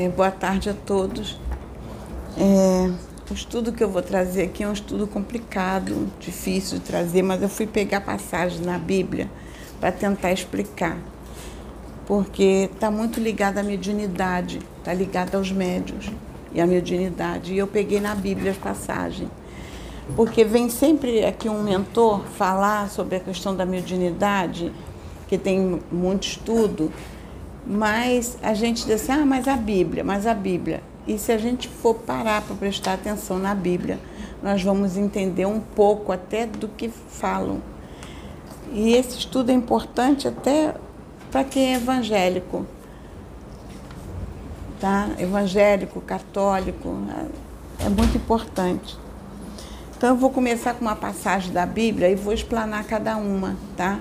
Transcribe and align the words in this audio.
É, 0.00 0.08
boa 0.08 0.30
tarde 0.30 0.70
a 0.70 0.72
todos. 0.72 1.38
É, 2.38 2.90
o 3.30 3.34
estudo 3.34 3.70
que 3.70 3.84
eu 3.84 3.90
vou 3.90 4.00
trazer 4.00 4.44
aqui 4.44 4.64
é 4.64 4.66
um 4.66 4.72
estudo 4.72 5.06
complicado, 5.06 6.10
difícil 6.18 6.78
de 6.78 6.84
trazer, 6.86 7.20
mas 7.20 7.42
eu 7.42 7.50
fui 7.50 7.66
pegar 7.66 8.00
passagens 8.00 8.64
na 8.64 8.78
Bíblia 8.78 9.30
para 9.78 9.92
tentar 9.92 10.32
explicar. 10.32 10.96
Porque 12.06 12.70
está 12.72 12.90
muito 12.90 13.20
ligado 13.20 13.58
à 13.58 13.62
mediunidade, 13.62 14.60
está 14.78 14.94
ligado 14.94 15.34
aos 15.34 15.52
médios 15.52 16.10
e 16.54 16.62
à 16.62 16.66
mediunidade. 16.66 17.52
E 17.52 17.58
eu 17.58 17.66
peguei 17.66 18.00
na 18.00 18.14
Bíblia 18.14 18.52
as 18.52 18.56
passagens. 18.56 19.28
Porque 20.16 20.44
vem 20.46 20.70
sempre 20.70 21.26
aqui 21.26 21.46
um 21.46 21.62
mentor 21.62 22.24
falar 22.38 22.88
sobre 22.88 23.16
a 23.16 23.20
questão 23.20 23.54
da 23.54 23.66
mediunidade, 23.66 24.72
que 25.28 25.36
tem 25.36 25.78
muito 25.92 26.26
estudo, 26.26 26.90
mas 27.70 28.36
a 28.42 28.52
gente 28.52 28.84
diz 28.84 29.00
assim, 29.00 29.12
ah, 29.12 29.24
mas 29.24 29.46
a 29.46 29.54
Bíblia, 29.54 30.02
mas 30.02 30.26
a 30.26 30.34
Bíblia. 30.34 30.82
E 31.06 31.16
se 31.16 31.30
a 31.30 31.38
gente 31.38 31.68
for 31.68 31.94
parar 31.94 32.42
para 32.42 32.56
prestar 32.56 32.94
atenção 32.94 33.38
na 33.38 33.54
Bíblia, 33.54 33.96
nós 34.42 34.60
vamos 34.60 34.96
entender 34.96 35.46
um 35.46 35.60
pouco 35.60 36.10
até 36.10 36.46
do 36.46 36.66
que 36.66 36.88
falam. 36.88 37.62
E 38.72 38.94
esse 38.94 39.18
estudo 39.18 39.50
é 39.50 39.54
importante 39.54 40.26
até 40.26 40.74
para 41.30 41.44
quem 41.44 41.74
é 41.74 41.76
evangélico. 41.76 42.66
Tá? 44.80 45.10
Evangélico, 45.16 46.00
católico, 46.00 46.88
é 47.78 47.88
muito 47.88 48.16
importante. 48.16 48.98
Então 49.96 50.10
eu 50.10 50.16
vou 50.16 50.30
começar 50.30 50.74
com 50.74 50.80
uma 50.80 50.96
passagem 50.96 51.52
da 51.52 51.66
Bíblia 51.66 52.08
e 52.08 52.16
vou 52.16 52.32
explanar 52.32 52.82
cada 52.82 53.16
uma, 53.16 53.56
tá? 53.76 54.00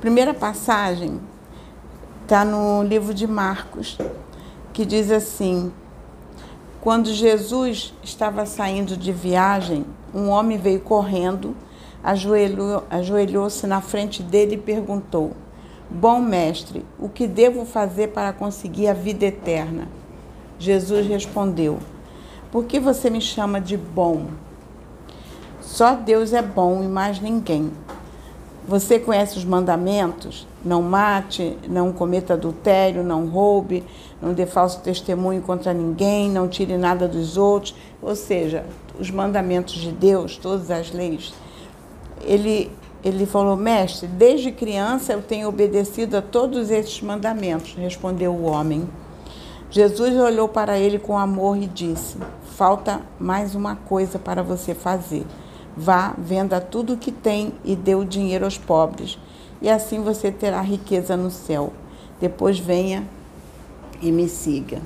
Primeira 0.00 0.34
passagem 0.34 1.20
está 2.26 2.44
no 2.44 2.82
livro 2.82 3.14
de 3.14 3.24
Marcos, 3.24 3.96
que 4.72 4.84
diz 4.84 5.12
assim: 5.12 5.72
Quando 6.80 7.14
Jesus 7.14 7.94
estava 8.02 8.44
saindo 8.44 8.96
de 8.96 9.12
viagem, 9.12 9.86
um 10.12 10.28
homem 10.28 10.58
veio 10.58 10.80
correndo, 10.80 11.54
ajoelhou-se 12.90 13.64
na 13.68 13.80
frente 13.80 14.24
dele 14.24 14.56
e 14.56 14.58
perguntou: 14.58 15.34
Bom 15.88 16.20
mestre, 16.20 16.84
o 16.98 17.08
que 17.08 17.28
devo 17.28 17.64
fazer 17.64 18.08
para 18.08 18.32
conseguir 18.32 18.88
a 18.88 18.92
vida 18.92 19.26
eterna? 19.26 19.86
Jesus 20.58 21.06
respondeu: 21.06 21.78
Por 22.50 22.64
que 22.64 22.80
você 22.80 23.08
me 23.08 23.20
chama 23.20 23.60
de 23.60 23.76
bom? 23.76 24.26
Só 25.60 25.94
Deus 25.94 26.32
é 26.32 26.42
bom 26.42 26.82
e 26.82 26.88
mais 26.88 27.20
ninguém. 27.20 27.70
Você 28.68 28.98
conhece 28.98 29.38
os 29.38 29.44
mandamentos? 29.44 30.46
Não 30.64 30.82
mate, 30.82 31.56
não 31.68 31.92
cometa 31.92 32.34
adultério, 32.34 33.04
não 33.04 33.28
roube, 33.28 33.84
não 34.20 34.32
dê 34.32 34.44
falso 34.44 34.80
testemunho 34.80 35.40
contra 35.40 35.72
ninguém, 35.72 36.28
não 36.28 36.48
tire 36.48 36.76
nada 36.76 37.06
dos 37.06 37.36
outros. 37.36 37.76
Ou 38.02 38.16
seja, 38.16 38.64
os 38.98 39.08
mandamentos 39.08 39.74
de 39.74 39.92
Deus, 39.92 40.36
todas 40.36 40.68
as 40.68 40.90
leis. 40.90 41.32
Ele, 42.22 42.72
ele 43.04 43.24
falou, 43.24 43.56
mestre, 43.56 44.08
desde 44.08 44.50
criança 44.50 45.12
eu 45.12 45.22
tenho 45.22 45.48
obedecido 45.48 46.16
a 46.16 46.22
todos 46.22 46.68
esses 46.68 47.00
mandamentos, 47.00 47.74
respondeu 47.78 48.32
o 48.32 48.46
homem. 48.46 48.88
Jesus 49.70 50.16
olhou 50.16 50.48
para 50.48 50.76
ele 50.76 50.98
com 50.98 51.16
amor 51.16 51.56
e 51.56 51.66
disse: 51.66 52.16
Falta 52.56 53.00
mais 53.18 53.54
uma 53.54 53.76
coisa 53.76 54.18
para 54.18 54.42
você 54.42 54.74
fazer. 54.74 55.24
Vá, 55.76 56.14
venda 56.16 56.60
tudo 56.60 56.94
o 56.94 56.96
que 56.96 57.12
tem 57.12 57.52
e 57.64 57.76
dê 57.76 57.94
o 57.94 58.04
dinheiro 58.04 58.44
aos 58.44 58.56
pobres, 58.56 59.18
e 59.60 59.68
assim 59.68 60.00
você 60.00 60.32
terá 60.32 60.60
riqueza 60.60 61.16
no 61.16 61.30
céu. 61.30 61.72
Depois 62.18 62.58
venha 62.58 63.04
e 64.00 64.10
me 64.10 64.28
siga. 64.28 64.80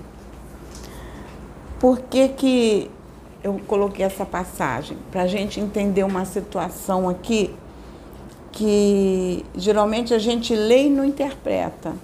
Por 1.79 2.01
que, 2.01 2.29
que 2.29 2.91
eu 3.43 3.61
coloquei 3.67 4.05
essa 4.05 4.27
passagem? 4.27 4.99
Para 5.11 5.23
a 5.23 5.27
gente 5.27 5.61
entender 5.61 6.03
uma 6.03 6.25
situação 6.25 7.09
aqui 7.09 7.55
que 8.53 9.45
geralmente 9.55 10.13
a 10.13 10.19
gente 10.19 10.55
lê 10.55 10.87
e 10.87 10.91
não 10.91 11.05
interpreta. 11.05 11.95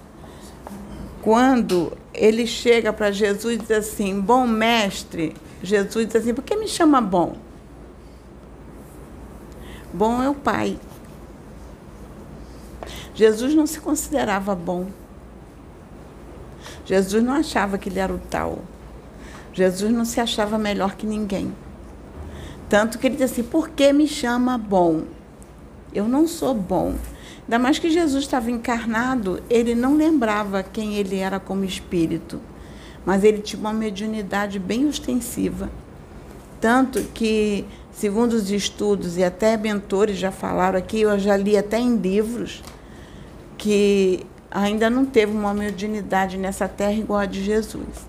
Quando 1.21 1.91
ele 2.13 2.47
chega 2.47 2.93
para 2.93 3.11
Jesus 3.11 3.55
e 3.55 3.57
diz 3.57 3.71
assim: 3.71 4.19
Bom 4.19 4.47
mestre, 4.47 5.35
Jesus 5.61 6.07
diz 6.07 6.15
assim: 6.15 6.33
Por 6.33 6.43
que 6.43 6.55
me 6.55 6.67
chama 6.67 7.01
bom? 7.01 7.35
Bom 9.93 10.21
é 10.21 10.29
o 10.29 10.35
Pai. 10.35 10.77
Jesus 13.15 13.55
não 13.55 13.65
se 13.65 13.79
considerava 13.79 14.53
bom. 14.53 14.87
Jesus 16.85 17.23
não 17.23 17.33
achava 17.33 17.77
que 17.77 17.89
ele 17.89 17.99
era 17.99 18.13
o 18.13 18.19
tal. 18.19 18.59
Jesus 19.53 19.91
não 19.91 20.05
se 20.05 20.19
achava 20.19 20.57
melhor 20.57 20.95
que 20.95 21.07
ninguém. 21.07 21.53
Tanto 22.69 22.99
que 22.99 23.07
ele 23.07 23.15
disse 23.15 23.41
assim: 23.41 23.43
por 23.43 23.69
que 23.69 23.91
me 23.91 24.07
chama 24.07 24.57
bom? 24.57 25.03
Eu 25.93 26.07
não 26.07 26.27
sou 26.27 26.53
bom. 26.53 26.95
Ainda 27.43 27.57
mais 27.57 27.79
que 27.79 27.89
Jesus 27.89 28.25
estava 28.25 28.51
encarnado, 28.51 29.41
ele 29.49 29.73
não 29.73 29.95
lembrava 29.95 30.61
quem 30.61 30.95
ele 30.95 31.17
era 31.17 31.39
como 31.39 31.63
espírito. 31.63 32.41
Mas 33.05 33.23
ele 33.23 33.39
tinha 33.39 33.59
uma 33.59 33.73
mediunidade 33.73 34.59
bem 34.59 34.85
ostensiva. 34.85 35.71
Tanto 36.59 37.01
que 37.13 37.65
segundo 37.91 38.33
os 38.33 38.51
estudos 38.51 39.17
e 39.17 39.23
até 39.23 39.57
mentores 39.57 40.17
já 40.17 40.31
falaram 40.31 40.77
aqui, 40.77 41.01
eu 41.01 41.17
já 41.17 41.35
li 41.35 41.57
até 41.57 41.79
em 41.79 41.97
livros, 41.97 42.63
que 43.57 44.25
ainda 44.51 44.89
não 44.89 45.05
teve 45.05 45.31
uma 45.31 45.53
mediunidade 45.53 46.37
nessa 46.37 46.67
terra 46.67 46.93
igual 46.93 47.19
a 47.19 47.25
de 47.25 47.43
Jesus. 47.43 48.07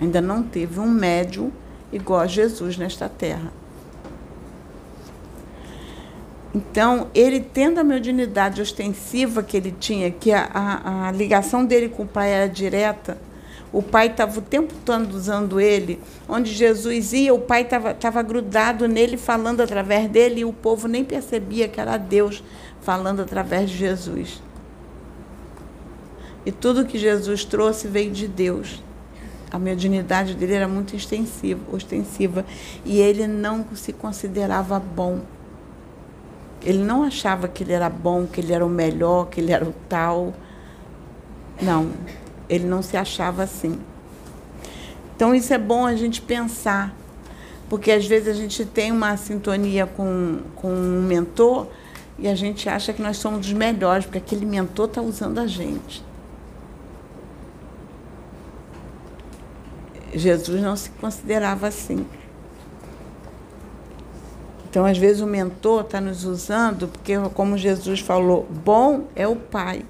Ainda 0.00 0.20
não 0.20 0.42
teve 0.42 0.80
um 0.80 0.88
médium 0.88 1.52
igual 1.92 2.20
a 2.20 2.26
Jesus 2.26 2.78
nesta 2.78 3.08
terra. 3.08 3.52
Então, 6.54 7.08
ele 7.14 7.38
tendo 7.38 7.78
a 7.78 7.84
mediunidade 7.84 8.60
ostensiva 8.60 9.42
que 9.42 9.56
ele 9.56 9.72
tinha, 9.78 10.10
que 10.10 10.32
a, 10.32 10.50
a, 10.52 11.08
a 11.08 11.12
ligação 11.12 11.64
dele 11.64 11.88
com 11.88 12.02
o 12.02 12.08
pai 12.08 12.30
era 12.30 12.48
direta, 12.48 13.18
o 13.72 13.82
pai 13.82 14.08
estava 14.08 14.38
o 14.38 14.42
tempo 14.42 14.74
todo 14.84 15.14
usando 15.14 15.60
ele. 15.60 16.00
Onde 16.28 16.52
Jesus 16.52 17.12
ia, 17.12 17.32
o 17.32 17.38
pai 17.38 17.62
estava 17.62 18.22
grudado 18.22 18.88
nele, 18.88 19.16
falando 19.16 19.60
através 19.60 20.10
dele, 20.10 20.40
e 20.40 20.44
o 20.44 20.52
povo 20.52 20.88
nem 20.88 21.04
percebia 21.04 21.68
que 21.68 21.80
era 21.80 21.96
Deus 21.96 22.42
falando 22.80 23.20
através 23.20 23.70
de 23.70 23.76
Jesus. 23.76 24.42
E 26.44 26.50
tudo 26.50 26.86
que 26.86 26.98
Jesus 26.98 27.44
trouxe 27.44 27.86
veio 27.86 28.10
de 28.10 28.26
Deus. 28.26 28.82
A 29.52 29.58
mediunidade 29.58 30.34
dele 30.34 30.54
era 30.54 30.68
muito 30.68 30.96
extensiva, 30.96 31.60
ostensiva. 31.72 32.44
E 32.84 32.98
ele 32.98 33.26
não 33.26 33.64
se 33.74 33.92
considerava 33.92 34.80
bom. 34.80 35.20
Ele 36.62 36.78
não 36.78 37.04
achava 37.04 37.46
que 37.46 37.62
ele 37.62 37.72
era 37.72 37.88
bom, 37.88 38.26
que 38.26 38.40
ele 38.40 38.52
era 38.52 38.64
o 38.64 38.68
melhor, 38.68 39.28
que 39.28 39.40
ele 39.40 39.52
era 39.52 39.64
o 39.64 39.74
tal. 39.88 40.32
Não. 41.60 41.90
Ele 42.50 42.66
não 42.66 42.82
se 42.82 42.96
achava 42.96 43.44
assim. 43.44 43.80
Então 45.16 45.34
isso 45.34 45.54
é 45.54 45.58
bom 45.58 45.86
a 45.86 45.94
gente 45.94 46.20
pensar, 46.20 46.94
porque 47.68 47.90
às 47.90 48.04
vezes 48.06 48.28
a 48.28 48.32
gente 48.32 48.64
tem 48.64 48.90
uma 48.90 49.16
sintonia 49.16 49.86
com, 49.86 50.40
com 50.56 50.72
um 50.72 51.02
mentor 51.02 51.68
e 52.18 52.28
a 52.28 52.34
gente 52.34 52.68
acha 52.68 52.92
que 52.92 53.00
nós 53.00 53.16
somos 53.16 53.46
os 53.46 53.52
melhores, 53.52 54.04
porque 54.04 54.18
aquele 54.18 54.44
mentor 54.44 54.86
está 54.86 55.00
usando 55.00 55.38
a 55.38 55.46
gente. 55.46 56.04
Jesus 60.12 60.60
não 60.60 60.76
se 60.76 60.90
considerava 60.90 61.68
assim. 61.68 62.04
Então, 64.68 64.84
às 64.84 64.98
vezes, 64.98 65.20
o 65.20 65.26
mentor 65.26 65.82
está 65.82 66.00
nos 66.00 66.24
usando, 66.24 66.88
porque, 66.88 67.16
como 67.34 67.58
Jesus 67.58 68.00
falou, 68.00 68.46
bom 68.64 69.08
é 69.16 69.26
o 69.26 69.34
Pai. 69.34 69.84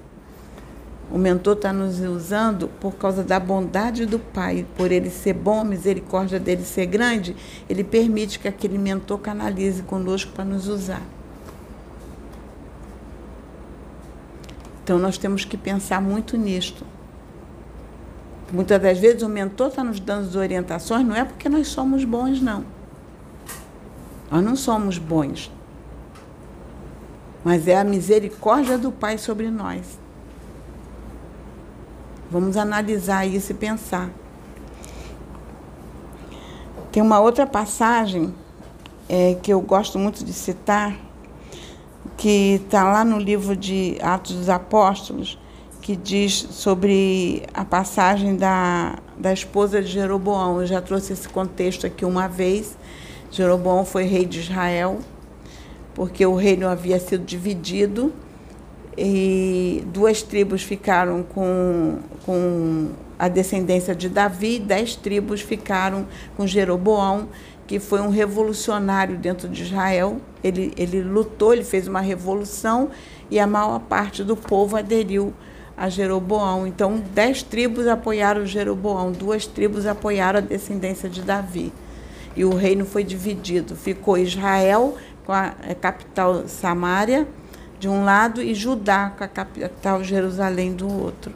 O 1.11 1.17
mentor 1.17 1.57
está 1.57 1.73
nos 1.73 1.99
usando 1.99 2.69
por 2.79 2.95
causa 2.95 3.21
da 3.21 3.37
bondade 3.37 4.05
do 4.05 4.17
Pai, 4.17 4.65
por 4.77 4.93
ele 4.93 5.09
ser 5.09 5.33
bom, 5.33 5.59
a 5.59 5.65
misericórdia 5.65 6.39
dele 6.39 6.63
ser 6.63 6.85
grande, 6.85 7.35
ele 7.69 7.83
permite 7.83 8.39
que 8.39 8.47
aquele 8.47 8.77
mentor 8.77 9.19
canalize 9.19 9.83
conosco 9.83 10.31
para 10.31 10.45
nos 10.45 10.69
usar. 10.69 11.01
Então 14.81 14.97
nós 14.97 15.17
temos 15.17 15.43
que 15.43 15.57
pensar 15.57 16.01
muito 16.01 16.37
nisto. 16.37 16.85
Muitas 18.49 18.81
das 18.81 18.97
vezes 18.97 19.21
o 19.21 19.29
mentor 19.29 19.67
está 19.67 19.83
nos 19.83 19.99
dando 19.99 20.29
as 20.29 20.35
orientações, 20.35 21.05
não 21.05 21.15
é 21.15 21.25
porque 21.25 21.49
nós 21.49 21.67
somos 21.67 22.05
bons, 22.05 22.41
não. 22.41 22.65
Nós 24.31 24.43
não 24.43 24.55
somos 24.55 24.97
bons. 24.97 25.51
Mas 27.43 27.67
é 27.67 27.77
a 27.77 27.83
misericórdia 27.83 28.77
do 28.77 28.93
Pai 28.93 29.17
sobre 29.17 29.49
nós. 29.49 30.00
Vamos 32.31 32.55
analisar 32.55 33.27
isso 33.27 33.51
e 33.51 33.55
pensar. 33.55 34.09
Tem 36.89 37.03
uma 37.03 37.19
outra 37.19 37.45
passagem 37.45 38.33
é, 39.09 39.35
que 39.43 39.51
eu 39.51 39.59
gosto 39.59 39.99
muito 39.99 40.23
de 40.23 40.31
citar, 40.31 40.95
que 42.15 42.61
está 42.63 42.85
lá 42.85 43.03
no 43.03 43.19
livro 43.19 43.53
de 43.53 43.97
Atos 44.01 44.37
dos 44.37 44.47
Apóstolos, 44.47 45.37
que 45.81 45.93
diz 45.93 46.47
sobre 46.51 47.43
a 47.53 47.65
passagem 47.65 48.37
da, 48.37 48.97
da 49.17 49.33
esposa 49.33 49.81
de 49.81 49.89
Jeroboão. 49.89 50.61
Eu 50.61 50.67
já 50.67 50.79
trouxe 50.79 51.11
esse 51.11 51.27
contexto 51.27 51.85
aqui 51.85 52.05
uma 52.05 52.29
vez. 52.29 52.77
Jeroboão 53.29 53.83
foi 53.83 54.05
rei 54.05 54.25
de 54.25 54.39
Israel, 54.39 54.99
porque 55.93 56.25
o 56.25 56.35
reino 56.35 56.65
havia 56.65 56.97
sido 56.97 57.25
dividido 57.25 58.13
e 58.97 59.83
duas 59.87 60.21
tribos 60.21 60.63
ficaram 60.63 61.23
com, 61.23 61.99
com 62.25 62.89
a 63.17 63.27
descendência 63.27 63.95
de 63.95 64.09
Davi, 64.09 64.59
dez 64.59 64.95
tribos 64.95 65.41
ficaram 65.41 66.07
com 66.35 66.45
Jeroboão, 66.45 67.29
que 67.67 67.79
foi 67.79 68.01
um 68.01 68.09
revolucionário 68.09 69.17
dentro 69.17 69.47
de 69.47 69.63
Israel. 69.63 70.19
Ele, 70.43 70.73
ele 70.75 71.01
lutou, 71.01 71.53
ele 71.53 71.63
fez 71.63 71.87
uma 71.87 72.01
revolução 72.01 72.89
e 73.29 73.39
a 73.39 73.47
maior 73.47 73.79
parte 73.79 74.23
do 74.23 74.35
povo 74.35 74.75
aderiu 74.75 75.33
a 75.77 75.89
Jeroboão. 75.89 76.67
Então, 76.67 77.01
dez 77.13 77.41
tribos 77.41 77.87
apoiaram 77.87 78.45
Jeroboão, 78.45 79.11
duas 79.11 79.45
tribos 79.45 79.85
apoiaram 79.85 80.39
a 80.39 80.41
descendência 80.41 81.09
de 81.09 81.21
Davi. 81.21 81.71
E 82.35 82.45
o 82.45 82.53
reino 82.53 82.85
foi 82.85 83.03
dividido. 83.03 83.75
Ficou 83.75 84.17
Israel 84.17 84.95
com 85.25 85.33
a 85.33 85.51
capital 85.79 86.47
Samaria 86.47 87.27
de 87.79 87.87
um 87.87 88.03
lado 88.03 88.41
e 88.41 88.53
Judá 88.53 89.11
com 89.17 89.23
a 89.23 89.27
capital 89.27 90.03
Jerusalém 90.03 90.73
do 90.73 90.87
outro. 90.87 91.33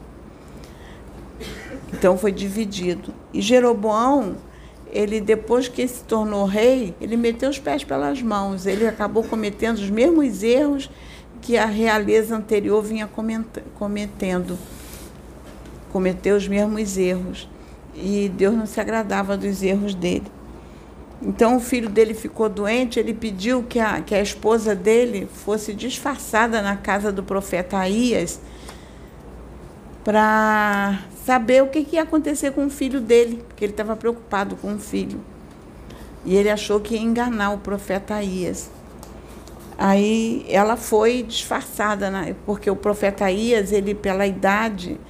Então 1.92 2.18
foi 2.18 2.32
dividido. 2.32 3.14
E 3.32 3.40
Jeroboão, 3.40 4.36
ele 4.90 5.20
depois 5.20 5.68
que 5.68 5.86
se 5.86 6.02
tornou 6.04 6.44
rei, 6.44 6.94
ele 7.00 7.16
meteu 7.16 7.48
os 7.48 7.58
pés 7.58 7.84
pelas 7.84 8.20
mãos. 8.22 8.66
Ele 8.66 8.86
acabou 8.86 9.22
cometendo 9.22 9.76
os 9.76 9.90
mesmos 9.90 10.42
erros 10.42 10.90
que 11.40 11.56
a 11.56 11.66
realeza 11.66 12.36
anterior 12.36 12.82
vinha 12.82 13.08
cometendo. 13.74 14.58
Cometeu 15.92 16.36
os 16.36 16.48
mesmos 16.48 16.96
erros. 16.96 17.48
E 17.94 18.28
Deus 18.28 18.54
não 18.54 18.66
se 18.66 18.80
agradava 18.80 19.36
dos 19.36 19.62
erros 19.62 19.94
dele. 19.94 20.26
Então 21.22 21.56
o 21.56 21.60
filho 21.60 21.88
dele 21.88 22.12
ficou 22.12 22.48
doente, 22.48 23.00
ele 23.00 23.14
pediu 23.14 23.62
que 23.62 23.80
a, 23.80 24.02
que 24.02 24.14
a 24.14 24.20
esposa 24.20 24.74
dele 24.74 25.26
fosse 25.32 25.72
disfarçada 25.72 26.60
na 26.60 26.76
casa 26.76 27.10
do 27.10 27.22
profeta 27.22 27.78
Aías 27.78 28.38
para 30.04 31.00
saber 31.26 31.60
o 31.60 31.66
que, 31.66 31.82
que 31.82 31.96
ia 31.96 32.02
acontecer 32.02 32.52
com 32.52 32.66
o 32.66 32.70
filho 32.70 33.00
dele, 33.00 33.42
porque 33.48 33.64
ele 33.64 33.72
estava 33.72 33.96
preocupado 33.96 34.54
com 34.54 34.74
o 34.74 34.78
filho. 34.78 35.20
E 36.24 36.36
ele 36.36 36.48
achou 36.48 36.78
que 36.78 36.94
ia 36.94 37.00
enganar 37.00 37.50
o 37.50 37.58
profeta 37.58 38.14
Aías. 38.14 38.70
Aí 39.76 40.46
ela 40.48 40.76
foi 40.76 41.24
disfarçada, 41.24 42.10
né? 42.10 42.36
porque 42.46 42.70
o 42.70 42.76
profeta 42.76 43.24
Aías, 43.24 43.72
ele 43.72 43.92
pela 43.92 44.24
idade, 44.24 45.00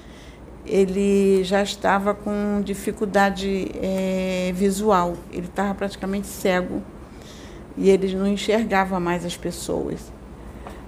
ele 0.64 1.44
já 1.44 1.62
estava 1.62 2.14
com 2.14 2.62
dificuldade 2.64 3.70
é, 3.74 4.52
visual, 4.54 5.16
ele 5.30 5.46
estava 5.46 5.74
praticamente 5.74 6.28
cego 6.28 6.82
e 7.76 7.90
ele 7.90 8.16
não 8.16 8.26
enxergava 8.26 8.98
mais 8.98 9.22
as 9.22 9.36
pessoas, 9.36 10.10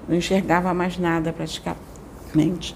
não 0.09 0.17
enxergava 0.17 0.73
mais 0.73 0.97
nada 0.97 1.35
praticamente. 1.35 2.75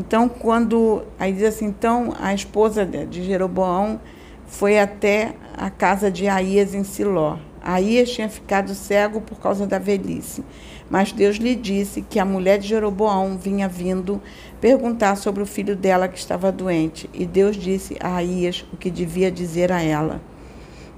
Então, 0.00 0.30
quando. 0.30 1.02
Aí 1.18 1.30
diz 1.30 1.42
assim: 1.42 1.66
então 1.66 2.14
a 2.18 2.32
esposa 2.32 2.86
de 2.86 3.22
Jeroboão 3.22 4.00
foi 4.46 4.78
até 4.78 5.34
a 5.54 5.68
casa 5.68 6.10
de 6.10 6.26
Aías 6.26 6.74
em 6.74 6.82
Siló. 6.82 7.36
Aías 7.62 8.10
tinha 8.10 8.26
ficado 8.26 8.74
cego 8.74 9.20
por 9.20 9.38
causa 9.38 9.66
da 9.66 9.78
velhice. 9.78 10.42
Mas 10.88 11.12
Deus 11.12 11.36
lhe 11.36 11.54
disse 11.54 12.00
que 12.00 12.18
a 12.18 12.24
mulher 12.24 12.58
de 12.58 12.66
Jeroboão 12.66 13.36
vinha 13.36 13.68
vindo 13.68 14.22
perguntar 14.58 15.16
sobre 15.16 15.42
o 15.42 15.46
filho 15.46 15.76
dela 15.76 16.08
que 16.08 16.18
estava 16.18 16.50
doente. 16.50 17.08
E 17.12 17.26
Deus 17.26 17.54
disse 17.54 17.98
a 18.00 18.16
Aías 18.16 18.64
o 18.72 18.78
que 18.78 18.90
devia 18.90 19.30
dizer 19.30 19.70
a 19.70 19.82
ela. 19.82 20.22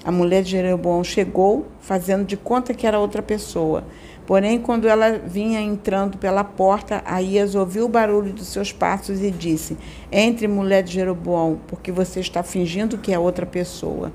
A 0.04 0.12
mulher 0.12 0.44
de 0.44 0.50
Jeroboão 0.50 1.02
chegou, 1.02 1.66
fazendo 1.80 2.24
de 2.24 2.36
conta 2.36 2.72
que 2.72 2.86
era 2.86 3.00
outra 3.00 3.20
pessoa. 3.20 3.84
Porém, 4.26 4.60
quando 4.60 4.86
ela 4.86 5.18
vinha 5.18 5.60
entrando 5.60 6.16
pela 6.16 6.44
porta, 6.44 7.02
Aías 7.04 7.54
ouviu 7.54 7.86
o 7.86 7.88
barulho 7.88 8.32
dos 8.32 8.46
seus 8.46 8.72
passos 8.72 9.20
e 9.20 9.30
disse: 9.30 9.76
Entre, 10.10 10.46
mulher 10.46 10.82
de 10.82 10.92
Jeroboão, 10.92 11.58
porque 11.66 11.90
você 11.90 12.20
está 12.20 12.42
fingindo 12.42 12.98
que 12.98 13.12
é 13.12 13.18
outra 13.18 13.44
pessoa. 13.44 14.12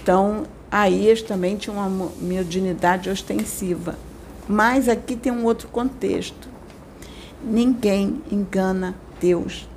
Então, 0.00 0.44
Aías 0.70 1.20
também 1.20 1.56
tinha 1.56 1.74
uma 1.74 2.10
mediunidade 2.20 3.10
ostensiva. 3.10 3.96
Mas 4.48 4.88
aqui 4.88 5.14
tem 5.14 5.30
um 5.30 5.44
outro 5.44 5.68
contexto. 5.68 6.48
Ninguém 7.44 8.22
engana 8.32 8.94
Deus. 9.20 9.68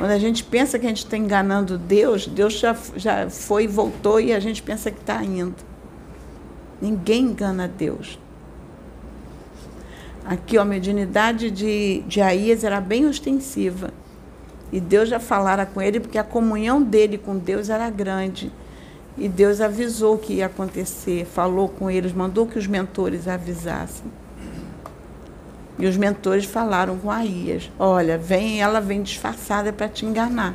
Quando 0.00 0.12
a 0.12 0.18
gente 0.18 0.42
pensa 0.42 0.78
que 0.78 0.86
a 0.86 0.88
gente 0.88 1.04
está 1.04 1.14
enganando 1.14 1.76
Deus, 1.76 2.26
Deus 2.26 2.54
já, 2.58 2.74
já 2.96 3.28
foi 3.28 3.68
voltou 3.68 4.18
e 4.18 4.32
a 4.32 4.40
gente 4.40 4.62
pensa 4.62 4.90
que 4.90 4.98
está 4.98 5.22
indo. 5.22 5.54
Ninguém 6.80 7.24
engana 7.24 7.68
Deus. 7.68 8.18
Aqui, 10.24 10.56
ó, 10.56 10.62
a 10.62 10.64
mediunidade 10.64 11.50
de, 11.50 12.02
de 12.08 12.22
Aías 12.22 12.64
era 12.64 12.80
bem 12.80 13.04
ostensiva. 13.04 13.92
E 14.72 14.80
Deus 14.80 15.06
já 15.06 15.20
falara 15.20 15.66
com 15.66 15.82
ele, 15.82 16.00
porque 16.00 16.16
a 16.16 16.24
comunhão 16.24 16.82
dele 16.82 17.18
com 17.18 17.36
Deus 17.36 17.68
era 17.68 17.90
grande. 17.90 18.50
E 19.18 19.28
Deus 19.28 19.60
avisou 19.60 20.16
que 20.16 20.32
ia 20.32 20.46
acontecer, 20.46 21.26
falou 21.26 21.68
com 21.68 21.90
eles, 21.90 22.14
mandou 22.14 22.46
que 22.46 22.58
os 22.58 22.66
mentores 22.66 23.28
avisassem. 23.28 24.10
E 25.80 25.86
os 25.86 25.96
mentores 25.96 26.44
falaram 26.44 26.98
com 26.98 27.10
Aías: 27.10 27.70
Olha, 27.78 28.18
vem, 28.18 28.60
ela 28.60 28.80
vem 28.80 29.02
disfarçada 29.02 29.72
para 29.72 29.88
te 29.88 30.04
enganar. 30.04 30.54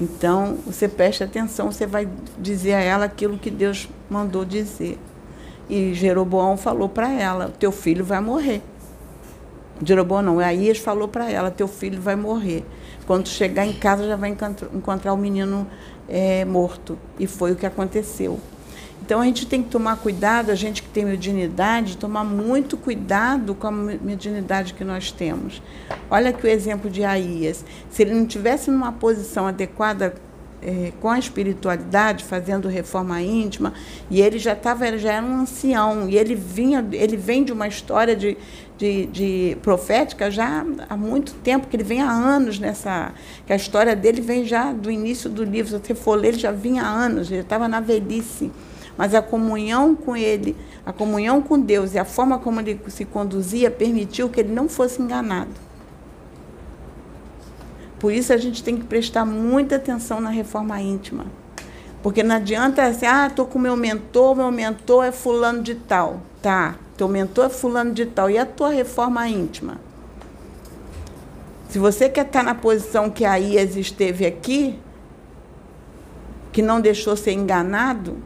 Então, 0.00 0.56
você 0.64 0.88
preste 0.88 1.22
atenção, 1.22 1.70
você 1.70 1.86
vai 1.86 2.08
dizer 2.38 2.74
a 2.74 2.80
ela 2.80 3.04
aquilo 3.04 3.36
que 3.36 3.50
Deus 3.50 3.88
mandou 4.08 4.44
dizer. 4.44 4.98
E 5.68 5.92
Jeroboão 5.92 6.56
falou 6.56 6.88
para 6.88 7.10
ela: 7.10 7.52
Teu 7.58 7.72
filho 7.72 8.04
vai 8.04 8.20
morrer. 8.20 8.62
Jeroboão 9.82 10.22
não, 10.22 10.38
Aías 10.38 10.78
falou 10.78 11.08
para 11.08 11.30
ela, 11.30 11.50
teu 11.50 11.66
filho 11.66 12.00
vai 12.00 12.14
morrer. 12.14 12.64
Quando 13.06 13.28
chegar 13.28 13.66
em 13.66 13.72
casa 13.72 14.06
já 14.06 14.14
vai 14.14 14.36
encontrar 14.74 15.12
o 15.12 15.16
menino 15.16 15.66
é, 16.08 16.44
morto. 16.44 16.98
E 17.18 17.26
foi 17.26 17.52
o 17.52 17.56
que 17.56 17.64
aconteceu. 17.64 18.38
Então 19.02 19.20
a 19.20 19.24
gente 19.24 19.46
tem 19.46 19.62
que 19.62 19.68
tomar 19.68 19.96
cuidado, 19.96 20.50
a 20.50 20.54
gente 20.54 20.82
que 20.82 20.88
tem 20.88 21.04
mediunidade, 21.04 21.96
tomar 21.96 22.24
muito 22.24 22.76
cuidado 22.76 23.54
com 23.54 23.66
a 23.66 23.72
mediunidade 23.72 24.74
que 24.74 24.84
nós 24.84 25.10
temos. 25.10 25.62
Olha 26.10 26.30
aqui 26.30 26.46
o 26.46 26.48
exemplo 26.48 26.90
de 26.90 27.02
Aías. 27.02 27.64
Se 27.90 28.02
ele 28.02 28.14
não 28.14 28.26
tivesse 28.26 28.70
numa 28.70 28.92
posição 28.92 29.46
adequada 29.46 30.14
é, 30.62 30.92
com 31.00 31.08
a 31.08 31.18
espiritualidade, 31.18 32.24
fazendo 32.24 32.68
reforma 32.68 33.20
íntima, 33.20 33.72
e 34.10 34.20
ele 34.20 34.38
já 34.38 34.52
estava, 34.52 34.96
já 34.98 35.14
era 35.14 35.24
um 35.24 35.40
ancião, 35.40 36.08
e 36.08 36.16
ele 36.16 36.34
vinha, 36.34 36.86
ele 36.92 37.16
vem 37.16 37.42
de 37.42 37.52
uma 37.52 37.66
história 37.66 38.14
de, 38.14 38.36
de, 38.76 39.06
de, 39.06 39.56
profética 39.62 40.30
já 40.30 40.64
há 40.88 40.96
muito 40.96 41.32
tempo, 41.34 41.66
que 41.66 41.76
ele 41.76 41.84
vem 41.84 42.02
há 42.02 42.10
anos 42.10 42.58
nessa. 42.58 43.12
que 43.46 43.52
a 43.52 43.56
história 43.56 43.96
dele 43.96 44.20
vem 44.20 44.44
já 44.44 44.72
do 44.72 44.90
início 44.90 45.30
do 45.30 45.44
livro. 45.44 45.70
Se 45.70 45.86
você 45.86 45.94
for 45.94 46.18
ler, 46.18 46.28
ele 46.28 46.38
já 46.38 46.52
vinha 46.52 46.82
há 46.82 46.88
anos, 46.88 47.30
ele 47.30 47.40
estava 47.40 47.66
na 47.66 47.80
velhice. 47.80 48.50
Mas 48.96 49.14
a 49.14 49.22
comunhão 49.22 49.94
com 49.94 50.16
ele, 50.16 50.56
a 50.84 50.92
comunhão 50.92 51.40
com 51.40 51.58
Deus 51.58 51.94
e 51.94 51.98
a 51.98 52.04
forma 52.04 52.38
como 52.38 52.60
ele 52.60 52.80
se 52.88 53.04
conduzia 53.04 53.70
permitiu 53.70 54.28
que 54.28 54.40
ele 54.40 54.52
não 54.52 54.68
fosse 54.68 55.00
enganado. 55.00 55.50
Por 57.98 58.12
isso 58.12 58.32
a 58.32 58.36
gente 58.36 58.64
tem 58.64 58.76
que 58.76 58.84
prestar 58.84 59.26
muita 59.26 59.76
atenção 59.76 60.20
na 60.20 60.30
reforma 60.30 60.80
íntima. 60.80 61.26
Porque 62.02 62.22
não 62.22 62.36
adianta 62.36 62.82
assim, 62.82 63.04
ah, 63.04 63.26
estou 63.26 63.46
com 63.46 63.58
meu 63.58 63.76
mentor, 63.76 64.34
meu 64.34 64.50
mentor 64.50 65.04
é 65.04 65.12
fulano 65.12 65.62
de 65.62 65.74
tal. 65.74 66.22
Tá, 66.40 66.76
teu 66.96 67.06
mentor 67.06 67.46
é 67.46 67.48
fulano 67.50 67.92
de 67.92 68.06
tal. 68.06 68.30
E 68.30 68.38
a 68.38 68.46
tua 68.46 68.70
reforma 68.70 69.28
íntima? 69.28 69.78
Se 71.68 71.78
você 71.78 72.08
quer 72.08 72.26
estar 72.26 72.42
na 72.42 72.54
posição 72.54 73.10
que 73.10 73.24
a 73.24 73.36
IAS 73.36 73.76
esteve 73.76 74.26
aqui, 74.26 74.78
que 76.50 76.62
não 76.62 76.80
deixou 76.80 77.16
ser 77.16 77.32
enganado, 77.32 78.16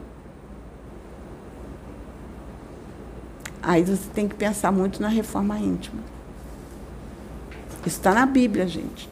aí 3.65 3.83
você 3.83 4.07
tem 4.13 4.27
que 4.27 4.35
pensar 4.35 4.71
muito 4.71 5.01
na 5.01 5.07
reforma 5.07 5.57
íntima. 5.57 6.01
Isso 7.85 7.97
está 7.97 8.13
na 8.13 8.25
Bíblia, 8.25 8.67
gente. 8.67 9.09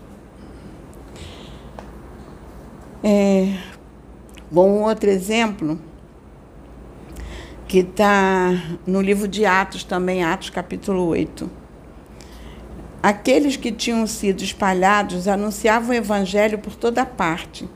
É, 3.04 3.58
bom, 4.50 4.70
um 4.70 4.84
outro 4.84 5.10
exemplo 5.10 5.80
que 7.68 7.80
está 7.80 8.52
no 8.86 9.02
livro 9.02 9.28
de 9.28 9.46
Atos 9.46 9.84
também, 9.84 10.24
Atos 10.24 10.52
capítulo 10.52 11.08
8. 11.08 11.50
Aqueles 13.02 13.58
que 13.58 13.72
tinham 13.72 14.06
sido 14.08 14.44
espalhados 14.44 15.28
anunciavam 15.28 15.90
o 15.90 15.94
evangelho 15.94 16.60
por 16.60 16.76
toda 16.76 17.06
parte. 17.06 17.68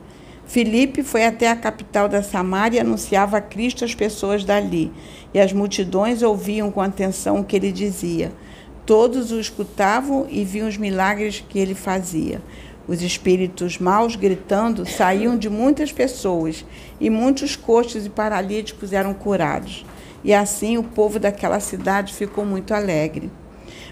Filipe 0.48 1.02
foi 1.02 1.26
até 1.26 1.50
a 1.50 1.54
capital 1.54 2.08
da 2.08 2.22
Samária 2.22 2.78
e 2.78 2.80
anunciava 2.80 3.36
a 3.36 3.40
Cristo 3.40 3.84
às 3.84 3.94
pessoas 3.94 4.44
dali, 4.44 4.90
e 5.34 5.38
as 5.38 5.52
multidões 5.52 6.22
ouviam 6.22 6.70
com 6.70 6.80
atenção 6.80 7.40
o 7.40 7.44
que 7.44 7.54
ele 7.54 7.70
dizia. 7.70 8.32
Todos 8.86 9.30
o 9.30 9.38
escutavam 9.38 10.26
e 10.30 10.42
viam 10.46 10.66
os 10.66 10.78
milagres 10.78 11.44
que 11.46 11.58
ele 11.58 11.74
fazia. 11.74 12.40
Os 12.88 13.02
espíritos 13.02 13.76
maus, 13.76 14.16
gritando, 14.16 14.88
saíam 14.88 15.36
de 15.36 15.50
muitas 15.50 15.92
pessoas, 15.92 16.64
e 16.98 17.10
muitos 17.10 17.54
coxos 17.54 18.06
e 18.06 18.08
paralíticos 18.08 18.94
eram 18.94 19.12
curados. 19.12 19.84
E 20.24 20.32
assim 20.32 20.78
o 20.78 20.82
povo 20.82 21.18
daquela 21.18 21.60
cidade 21.60 22.14
ficou 22.14 22.46
muito 22.46 22.72
alegre. 22.72 23.30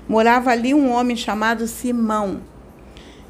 Morava 0.09 0.53
ali 0.53 0.73
um 0.73 0.91
homem 0.91 1.17
chamado 1.17 1.67
Simão, 1.67 2.41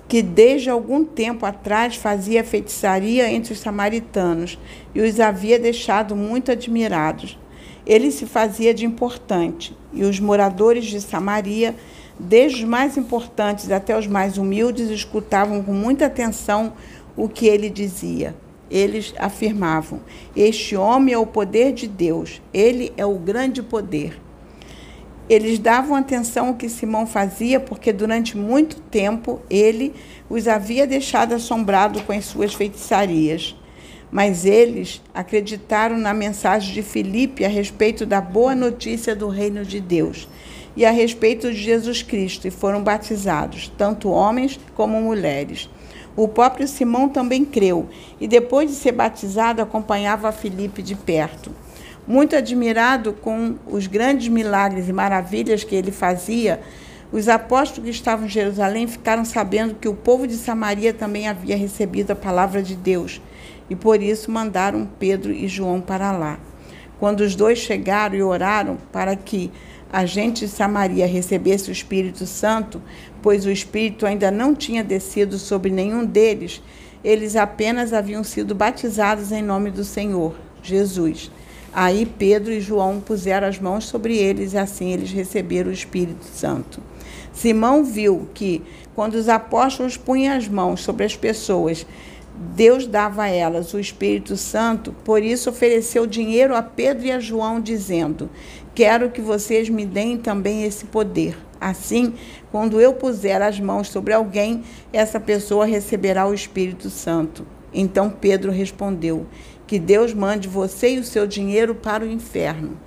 que 0.09 0.23
desde 0.23 0.71
algum 0.71 1.05
tempo 1.05 1.45
atrás 1.45 1.97
fazia 1.97 2.45
feitiçaria 2.45 3.31
entre 3.31 3.53
os 3.53 3.61
samaritanos 3.61 4.59
e 4.95 5.01
os 5.01 5.19
havia 5.19 5.59
deixado 5.59 6.15
muito 6.15 6.53
admirados. 6.53 7.39
Ele 7.85 8.11
se 8.11 8.27
fazia 8.27 8.75
de 8.75 8.85
importante, 8.85 9.77
e 9.93 10.05
os 10.05 10.19
moradores 10.19 10.85
de 10.85 11.01
Samaria 11.01 11.75
Desde 12.19 12.63
os 12.63 12.69
mais 12.69 12.97
importantes 12.97 13.71
até 13.71 13.97
os 13.97 14.07
mais 14.07 14.39
humildes 14.39 14.89
escutavam 14.89 15.63
com 15.63 15.73
muita 15.73 16.07
atenção 16.07 16.73
o 17.15 17.29
que 17.29 17.47
ele 17.47 17.69
dizia. 17.69 18.35
Eles 18.71 19.13
afirmavam: 19.19 20.01
Este 20.35 20.75
homem 20.75 21.15
é 21.15 21.19
o 21.19 21.27
poder 21.27 21.73
de 21.73 21.87
Deus, 21.87 22.41
ele 22.55 22.93
é 22.97 23.05
o 23.05 23.19
grande 23.19 23.63
poder. 23.63 24.19
Eles 25.28 25.59
davam 25.59 25.97
atenção 25.97 26.49
ao 26.49 26.54
que 26.54 26.68
Simão 26.68 27.06
fazia, 27.06 27.59
porque 27.59 27.92
durante 27.92 28.37
muito 28.37 28.76
tempo 28.76 29.40
ele 29.50 29.92
os 30.30 30.47
havia 30.47 30.87
deixado 30.87 31.35
assombrados 31.35 32.02
com 32.02 32.12
as 32.12 32.25
suas 32.25 32.54
feitiçarias. 32.54 33.56
Mas 34.11 34.45
eles 34.45 35.02
acreditaram 35.12 35.99
na 35.99 36.14
mensagem 36.14 36.73
de 36.73 36.83
Filipe 36.83 37.45
a 37.45 37.49
respeito 37.49 38.06
da 38.06 38.21
boa 38.21 38.54
notícia 38.54 39.16
do 39.16 39.28
reino 39.28 39.64
de 39.64 39.80
Deus 39.80 40.28
e 40.76 40.85
a 40.85 40.90
respeito 40.90 41.50
de 41.50 41.56
Jesus 41.56 42.02
Cristo, 42.02 42.47
e 42.47 42.50
foram 42.50 42.83
batizados, 42.83 43.73
tanto 43.78 44.11
homens 44.11 44.61
como 44.75 45.00
mulheres. 45.00 45.71
O 46.14 46.28
próprio 46.28 46.68
Simão 46.68 47.09
também 47.09 47.45
creu, 47.45 47.88
e 48.21 48.28
depois 48.28 48.71
de 48.71 48.76
ser 48.76 48.92
batizado, 48.92 49.62
acompanhava 49.62 50.30
Filipe 50.30 50.83
de 50.83 50.95
perto. 50.95 51.50
Muito 52.07 52.37
admirado 52.37 53.13
com 53.13 53.57
os 53.67 53.87
grandes 53.87 54.29
milagres 54.29 54.89
e 54.89 54.93
maravilhas 54.93 55.65
que 55.65 55.75
ele 55.75 55.91
fazia, 55.91 56.61
os 57.13 57.29
apóstolos 57.29 57.85
que 57.85 57.97
estavam 57.97 58.27
em 58.27 58.29
Jerusalém 58.29 58.87
ficaram 58.87 59.25
sabendo 59.25 59.75
que 59.75 59.89
o 59.89 59.95
povo 59.95 60.27
de 60.27 60.35
Samaria 60.35 60.93
também 60.93 61.29
havia 61.29 61.57
recebido 61.57 62.13
a 62.13 62.17
palavra 62.17 62.63
de 62.63 62.75
Deus, 62.75 63.21
e 63.71 63.77
por 63.77 64.03
isso 64.03 64.31
mandaram 64.31 64.89
Pedro 64.99 65.33
e 65.33 65.49
João 65.49 65.81
para 65.81 66.13
lá. 66.13 66.39
Quando 66.99 67.21
os 67.21 67.35
dois 67.35 67.59
chegaram 67.59 68.17
e 68.17 68.23
oraram 68.23 68.79
para 68.93 69.15
que 69.15 69.51
a 69.93 70.05
gente 70.05 70.47
de 70.47 70.51
Samaria 70.51 71.07
recebesse 71.07 71.71
o 71.71 71.73
Espírito 71.73 72.27
Santo, 72.27 72.83
pois 73.23 73.47
o 73.47 73.51
Espírito 73.51 74.05
ainda 74.07 74.31
não 74.31 74.55
tinha 74.55 74.83
descido 74.83 75.39
sobre 75.39 75.71
nenhum 75.71 76.05
deles, 76.05 76.63
eles 77.05 77.37
apenas 77.37 77.93
haviam 77.93 78.25
sido 78.25 78.55
batizados 78.55 79.31
em 79.31 79.43
nome 79.43 79.71
do 79.71 79.85
Senhor, 79.85 80.35
Jesus. 80.63 81.31
Aí 81.78 82.06
Pedro 82.06 82.54
e 82.54 82.59
João 82.59 83.00
puseram 83.00 83.47
as 83.47 83.59
mãos 83.59 83.85
sobre 83.85 84.16
eles 84.16 84.54
e 84.54 84.56
assim 84.56 84.95
eles 84.95 85.11
receberam 85.11 85.68
o 85.68 85.75
Espírito 85.75 86.25
Santo. 86.25 86.80
Simão 87.35 87.85
viu 87.85 88.26
que, 88.33 88.62
quando 88.95 89.16
os 89.16 89.28
apóstolos 89.28 89.95
punham 89.95 90.35
as 90.35 90.49
mãos 90.49 90.80
sobre 90.80 91.04
as 91.04 91.14
pessoas, 91.14 91.87
Deus 92.35 92.87
dava 92.87 93.25
a 93.25 93.28
elas 93.28 93.75
o 93.75 93.78
Espírito 93.78 94.38
Santo, 94.38 94.95
por 95.04 95.23
isso 95.23 95.50
ofereceu 95.50 96.06
dinheiro 96.06 96.56
a 96.56 96.62
Pedro 96.62 97.04
e 97.04 97.12
a 97.12 97.21
João, 97.21 97.61
dizendo: 97.61 98.30
Quero 98.75 99.11
que 99.11 99.21
vocês 99.21 99.68
me 99.68 99.85
deem 99.85 100.16
também 100.16 100.64
esse 100.64 100.87
poder. 100.87 101.37
Assim, 101.61 102.14
quando 102.50 102.80
eu 102.80 102.95
puser 102.95 103.42
as 103.42 103.61
mãos 103.61 103.90
sobre 103.90 104.14
alguém, 104.14 104.62
essa 104.95 105.21
pessoa 105.21 105.66
receberá 105.66 106.26
o 106.26 106.33
Espírito 106.33 106.88
Santo. 106.88 107.47
Então 107.73 108.09
Pedro 108.09 108.50
respondeu: 108.50 109.26
Que 109.66 109.78
Deus 109.78 110.14
mande 110.14 110.49
você 110.49 110.94
e 110.94 110.99
o 110.99 111.04
seu 111.04 111.26
dinheiro 111.26 111.75
para 111.75 112.04
o 112.04 112.08
inferno. 112.08 112.78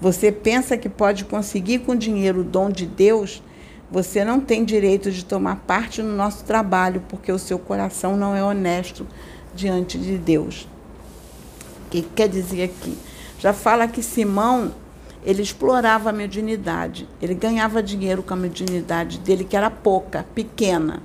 Você 0.00 0.30
pensa 0.30 0.76
que 0.76 0.88
pode 0.88 1.24
conseguir 1.24 1.78
com 1.80 1.96
dinheiro 1.96 2.40
o 2.40 2.44
dom 2.44 2.70
de 2.70 2.84
Deus? 2.84 3.42
Você 3.90 4.24
não 4.24 4.40
tem 4.40 4.64
direito 4.64 5.10
de 5.10 5.24
tomar 5.24 5.56
parte 5.66 6.02
no 6.02 6.14
nosso 6.14 6.44
trabalho, 6.44 7.02
porque 7.08 7.32
o 7.32 7.38
seu 7.38 7.58
coração 7.58 8.16
não 8.16 8.34
é 8.34 8.42
honesto 8.42 9.06
diante 9.54 9.96
de 9.96 10.18
Deus. 10.18 10.68
O 11.86 11.90
que 11.90 12.02
quer 12.02 12.28
dizer 12.28 12.64
aqui? 12.64 12.98
Já 13.38 13.52
fala 13.52 13.88
que 13.88 14.02
Simão 14.02 14.72
ele 15.24 15.42
explorava 15.42 16.10
a 16.10 16.12
mediunidade. 16.12 17.08
Ele 17.20 17.34
ganhava 17.34 17.82
dinheiro 17.82 18.22
com 18.22 18.34
a 18.34 18.36
mediunidade 18.36 19.18
dele, 19.18 19.44
que 19.44 19.56
era 19.56 19.70
pouca, 19.70 20.24
pequena. 20.34 21.02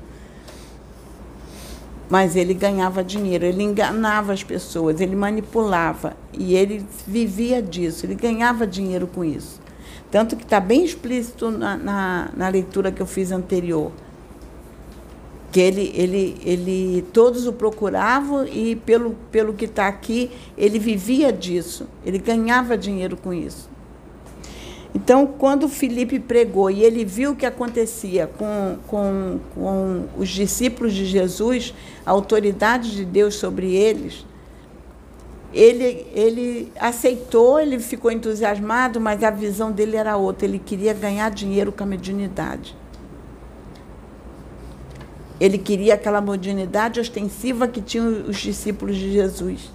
Mas 2.12 2.36
ele 2.36 2.54
ganhava 2.54 3.02
dinheiro, 3.06 3.46
ele 3.46 3.64
enganava 3.64 4.34
as 4.34 4.44
pessoas, 4.44 5.00
ele 5.00 5.16
manipulava. 5.16 6.18
E 6.38 6.56
ele 6.56 6.86
vivia 7.08 7.62
disso, 7.62 8.06
ele 8.06 8.16
ganhava 8.16 8.68
dinheiro 8.68 9.08
com 9.08 9.24
isso. 9.24 9.62
Tanto 10.12 10.36
que 10.36 10.44
está 10.44 10.60
bem 10.60 10.84
explícito 10.84 11.50
na, 11.50 11.78
na, 11.78 12.30
na, 12.36 12.50
leitura 12.50 12.92
que 12.92 13.02
eu 13.02 13.06
fiz 13.06 13.32
anterior. 13.32 13.94
Que 15.54 15.62
ele, 15.62 15.94
ele, 15.96 16.38
ele, 16.44 17.02
todos 17.14 17.48
o 17.48 17.54
procuravam 17.54 18.46
e, 18.46 18.76
pelo, 18.76 19.16
pelo 19.32 19.54
que 19.54 19.64
está 19.64 19.88
aqui, 19.88 20.32
ele 20.58 20.80
vivia 20.80 21.32
disso, 21.32 21.88
ele 22.06 22.18
ganhava 22.18 22.78
dinheiro 22.78 23.16
com 23.16 23.34
isso. 23.34 23.71
Então, 24.94 25.26
quando 25.26 25.70
Felipe 25.70 26.20
pregou 26.20 26.70
e 26.70 26.84
ele 26.84 27.06
viu 27.06 27.32
o 27.32 27.36
que 27.36 27.46
acontecia 27.46 28.28
com, 28.28 28.78
com, 28.88 29.40
com 29.56 30.06
os 30.18 30.28
discípulos 30.30 30.94
de 30.94 31.06
Jesus, 31.06 31.74
a 32.06 32.12
autoridade 32.12 32.92
de 32.92 33.06
Deus 33.06 33.36
sobre 33.36 33.74
eles, 33.74 34.26
ele, 35.54 36.08
ele 36.14 36.72
aceitou, 36.80 37.60
ele 37.60 37.80
ficou 37.80 38.12
entusiasmado, 38.12 39.00
mas 39.00 39.24
a 39.24 39.30
visão 39.30 39.72
dele 39.72 39.98
era 39.98 40.16
outra. 40.16 40.46
Ele 40.46 40.60
queria 40.60 40.94
ganhar 40.94 41.30
dinheiro 41.30 41.72
com 41.72 41.84
a 41.84 41.86
mediunidade. 41.86 42.76
Ele 45.40 45.58
queria 45.58 45.96
aquela 45.96 46.22
mediunidade 46.22 47.00
ostensiva 47.00 47.68
que 47.68 47.82
tinham 47.82 48.26
os 48.28 48.38
discípulos 48.38 48.96
de 48.96 49.12
Jesus. 49.12 49.72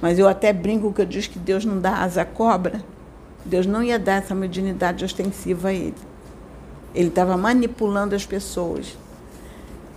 Mas 0.00 0.18
eu 0.18 0.28
até 0.28 0.52
brinco 0.52 0.92
que 0.92 1.00
eu 1.00 1.06
digo 1.06 1.28
que 1.28 1.38
Deus 1.38 1.64
não 1.64 1.80
dá 1.80 2.02
asa 2.02 2.22
à 2.22 2.24
cobra. 2.24 2.82
Deus 3.44 3.66
não 3.66 3.82
ia 3.82 3.98
dar 3.98 4.22
essa 4.22 4.34
mediunidade 4.34 5.04
ostensiva 5.04 5.68
a 5.68 5.72
ele. 5.72 5.94
Ele 6.94 7.08
estava 7.08 7.36
manipulando 7.36 8.14
as 8.14 8.24
pessoas 8.24 8.96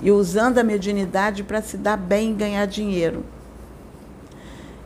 e 0.02 0.12
usando 0.12 0.58
a 0.58 0.64
mediunidade 0.64 1.44
para 1.44 1.62
se 1.62 1.78
dar 1.78 1.98
bem 1.98 2.32
e 2.32 2.36
ganhar 2.36 2.66
dinheiro. 2.66 3.24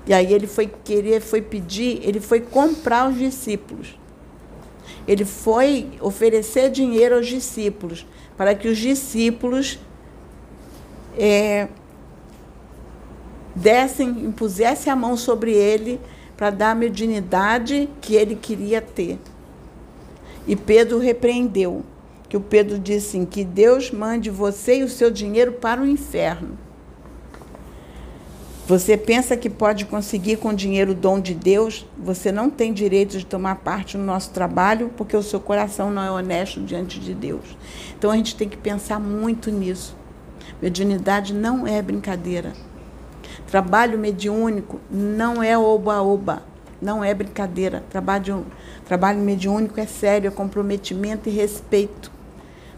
E 0.06 0.14
aí 0.14 0.34
ele 0.34 0.46
foi 0.46 0.68
querer, 0.68 1.22
foi 1.22 1.42
pedir, 1.42 2.00
ele 2.04 2.20
foi 2.20 2.40
comprar 2.40 3.10
os 3.10 3.18
discípulos. 3.18 3.98
Ele 5.08 5.26
foi 5.26 5.92
oferecer 6.02 6.70
dinheiro 6.70 7.16
aos 7.16 7.28
discípulos 7.28 8.06
para 8.38 8.54
que 8.54 8.68
os 8.68 8.78
discípulos 8.78 9.80
é, 11.18 11.70
dessem, 13.56 14.10
impusessem 14.26 14.92
a 14.92 14.96
mão 14.96 15.16
sobre 15.16 15.54
ele 15.54 16.00
para 16.36 16.50
dar 16.50 16.72
a 16.72 16.76
mediunidade 16.76 17.90
que 18.02 18.16
ele 18.16 18.36
queria 18.36 18.82
ter. 18.82 19.18
E 20.48 20.56
Pedro 20.56 21.00
repreendeu, 21.00 21.84
que 22.28 22.38
o 22.38 22.42
Pedro 22.42 22.78
disse 22.78 23.18
assim, 23.18 23.26
que 23.26 23.44
Deus 23.44 23.92
mande 23.92 24.30
você 24.30 24.80
e 24.80 24.84
o 24.84 24.90
seu 24.90 25.10
dinheiro 25.10 25.54
para 25.54 25.82
o 25.82 25.88
inferno. 25.88 26.58
Você 28.68 28.98
pensa 28.98 29.38
que 29.38 29.48
pode 29.48 29.86
conseguir 29.86 30.38
com 30.38 30.52
dinheiro 30.52 30.92
o 30.92 30.96
dom 30.96 31.20
de 31.20 31.36
Deus? 31.36 31.86
Você 32.00 32.32
não 32.32 32.50
tem 32.50 32.74
direito 32.74 33.16
de 33.16 33.24
tomar 33.24 33.58
parte 33.58 33.96
no 33.96 34.04
nosso 34.04 34.32
trabalho 34.32 34.92
porque 34.98 35.16
o 35.16 35.22
seu 35.22 35.40
coração 35.40 35.92
não 35.92 36.02
é 36.02 36.10
honesto 36.10 36.60
diante 36.62 37.00
de 37.00 37.14
Deus. 37.14 37.46
Então 37.96 38.10
a 38.10 38.18
gente 38.18 38.36
tem 38.36 38.50
que 38.50 38.58
pensar 38.58 39.00
muito 39.00 39.52
nisso. 39.52 39.96
Mediunidade 40.60 41.32
não 41.32 41.68
é 41.68 41.80
brincadeira. 41.80 42.54
Trabalho 43.48 43.98
mediúnico 43.98 44.80
não 44.90 45.42
é 45.42 45.58
oba-oba, 45.58 46.44
não 46.82 47.04
é 47.04 47.14
brincadeira. 47.14 47.84
Trabalho, 47.90 48.46
trabalho 48.86 49.20
mediúnico 49.20 49.80
é 49.80 49.86
sério, 49.86 50.28
é 50.28 50.32
comprometimento 50.32 51.30
e 51.30 51.32
respeito. 51.32 52.12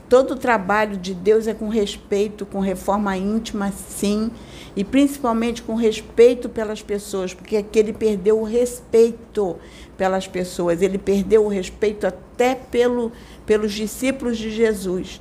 Todo 0.10 0.38
trabalho 0.38 0.96
de 0.96 1.14
Deus 1.14 1.48
é 1.48 1.54
com 1.54 1.68
respeito, 1.68 2.46
com 2.46 2.60
reforma 2.60 3.18
íntima, 3.18 3.74
sim, 3.74 4.32
e 4.74 4.84
principalmente 4.84 5.62
com 5.62 5.76
respeito 5.76 6.48
pelas 6.48 6.82
pessoas, 6.82 7.34
porque 7.34 7.58
aqui 7.58 7.78
ele 7.78 7.92
perdeu 7.92 8.40
o 8.40 8.46
respeito 8.46 9.58
pelas 9.98 10.26
pessoas, 10.26 10.82
ele 10.82 10.98
perdeu 10.98 11.44
o 11.46 11.50
respeito 11.50 12.08
até 12.08 12.56
pelo, 12.56 13.12
pelos 13.46 13.74
discípulos 13.74 14.38
de 14.38 14.50
Jesus. 14.50 15.20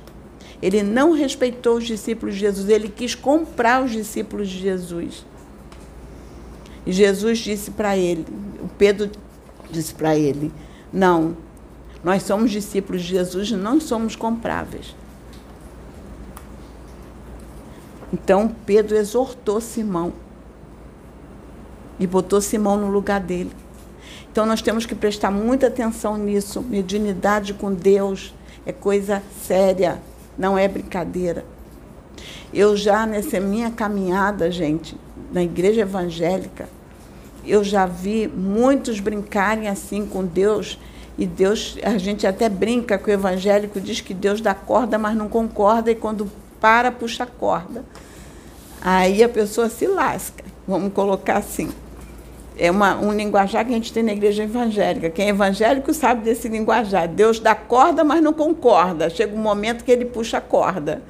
Ele 0.61 0.81
não 0.81 1.11
respeitou 1.11 1.77
os 1.77 1.85
discípulos 1.85 2.35
de 2.35 2.41
Jesus, 2.41 2.69
ele 2.69 2.87
quis 2.87 3.13
comprar 3.13 3.83
os 3.83 3.91
discípulos 3.91 4.47
de 4.47 4.57
Jesus. 4.57 5.25
E 6.87 6.93
Jesus 6.93 7.39
disse 7.39 7.71
para 7.71 7.97
ele, 7.97 8.25
o 8.63 8.69
Pedro 8.77 9.11
disse 9.69 9.93
para 9.93 10.17
ele: 10.17 10.53
Não, 10.91 11.35
nós 12.01 12.23
somos 12.23 12.49
discípulos 12.49 13.01
de 13.01 13.09
Jesus, 13.09 13.51
não 13.51 13.81
somos 13.81 14.15
compráveis. 14.15 14.95
Então 18.13 18.55
Pedro 18.65 18.95
exortou 18.95 19.59
Simão 19.59 20.13
e 21.99 22.07
botou 22.07 22.39
Simão 22.39 22.77
no 22.77 22.89
lugar 22.89 23.19
dele. 23.19 23.51
Então 24.31 24.45
nós 24.45 24.61
temos 24.61 24.85
que 24.85 24.95
prestar 24.95 25.29
muita 25.29 25.67
atenção 25.67 26.17
nisso. 26.17 26.61
Mediunidade 26.61 27.53
com 27.53 27.73
Deus 27.73 28.33
é 28.65 28.71
coisa 28.71 29.21
séria, 29.43 30.01
não 30.37 30.57
é 30.57 30.69
brincadeira. 30.69 31.43
Eu 32.53 32.77
já 32.77 33.05
nessa 33.05 33.41
minha 33.41 33.69
caminhada, 33.71 34.49
gente, 34.49 34.95
na 35.33 35.43
igreja 35.43 35.81
evangélica, 35.81 36.76
eu 37.47 37.63
já 37.63 37.85
vi 37.85 38.27
muitos 38.27 38.99
brincarem 38.99 39.67
assim 39.67 40.05
com 40.05 40.23
Deus. 40.23 40.79
E 41.17 41.25
Deus, 41.25 41.77
a 41.81 41.97
gente 41.97 42.27
até 42.27 42.47
brinca 42.47 42.97
que 42.97 43.09
o 43.09 43.13
evangélico 43.13 43.81
diz 43.81 44.01
que 44.01 44.13
Deus 44.13 44.39
dá 44.39 44.53
corda, 44.53 44.97
mas 44.97 45.15
não 45.15 45.27
concorda, 45.27 45.89
e 45.89 45.95
quando 45.95 46.29
para, 46.61 46.91
puxa 46.91 47.23
a 47.23 47.27
corda. 47.27 47.83
Aí 48.81 49.23
a 49.23 49.29
pessoa 49.29 49.69
se 49.69 49.87
lasca, 49.87 50.43
vamos 50.67 50.93
colocar 50.93 51.37
assim. 51.37 51.71
É 52.59 52.71
uma, 52.71 52.97
um 52.97 53.11
linguajar 53.11 53.65
que 53.65 53.71
a 53.71 53.75
gente 53.75 53.93
tem 53.93 54.03
na 54.03 54.13
igreja 54.13 54.43
evangélica. 54.43 55.09
Quem 55.09 55.27
é 55.27 55.29
evangélico 55.29 55.93
sabe 55.93 56.23
desse 56.23 56.47
linguajar. 56.47 57.07
Deus 57.07 57.39
dá 57.39 57.53
corda, 57.53 58.03
mas 58.03 58.21
não 58.21 58.33
concorda. 58.33 59.09
Chega 59.09 59.35
um 59.35 59.41
momento 59.41 59.83
que 59.83 59.91
ele 59.91 60.05
puxa 60.05 60.37
a 60.37 60.41
corda. 60.41 61.03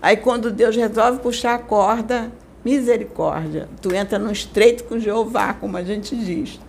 Aí, 0.00 0.16
quando 0.16 0.50
Deus 0.50 0.76
resolve 0.76 1.18
puxar 1.20 1.54
a 1.54 1.58
corda, 1.58 2.30
Misericórdia. 2.64 3.68
Tu 3.80 3.92
entra 3.94 4.18
no 4.18 4.30
estreito 4.30 4.84
com 4.84 4.98
Jeová, 4.98 5.54
como 5.54 5.76
a 5.76 5.82
gente 5.82 6.16
diz. 6.16 6.60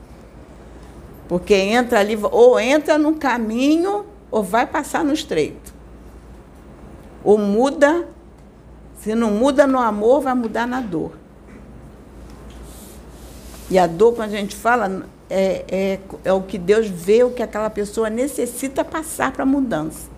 Porque 1.27 1.53
entra 1.53 1.99
ali, 1.99 2.17
ou 2.21 2.59
entra 2.59 2.97
no 2.97 3.15
caminho, 3.15 4.05
ou 4.29 4.43
vai 4.43 4.65
passar 4.65 5.03
no 5.03 5.13
estreito. 5.13 5.73
Ou 7.23 7.37
muda, 7.37 8.07
se 8.99 9.15
não 9.15 9.31
muda 9.31 9.65
no 9.65 9.79
amor, 9.79 10.21
vai 10.21 10.33
mudar 10.33 10.67
na 10.67 10.81
dor. 10.81 11.11
E 13.69 13.77
a 13.79 13.87
dor, 13.87 14.13
quando 14.15 14.33
a 14.33 14.37
gente 14.37 14.55
fala, 14.55 15.05
é, 15.29 15.65
é, 15.67 15.99
é 16.25 16.33
o 16.33 16.41
que 16.41 16.57
Deus 16.57 16.87
vê, 16.87 17.23
o 17.23 17.31
que 17.31 17.41
aquela 17.41 17.69
pessoa 17.69 18.09
necessita 18.09 18.83
passar 18.83 19.31
para 19.31 19.43
a 19.43 19.45
mudança. 19.45 20.12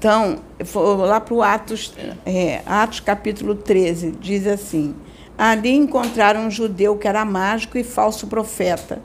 Então, 0.00 0.38
lá 1.06 1.20
para 1.20 1.34
o 1.34 1.42
Atos, 1.42 1.92
é, 2.24 2.62
Atos 2.64 3.00
capítulo 3.00 3.54
13, 3.54 4.12
diz 4.12 4.46
assim: 4.46 4.94
Ali 5.36 5.76
encontraram 5.76 6.46
um 6.46 6.50
judeu 6.50 6.96
que 6.96 7.06
era 7.06 7.22
mágico 7.22 7.76
e 7.76 7.84
falso 7.84 8.26
profeta, 8.26 9.02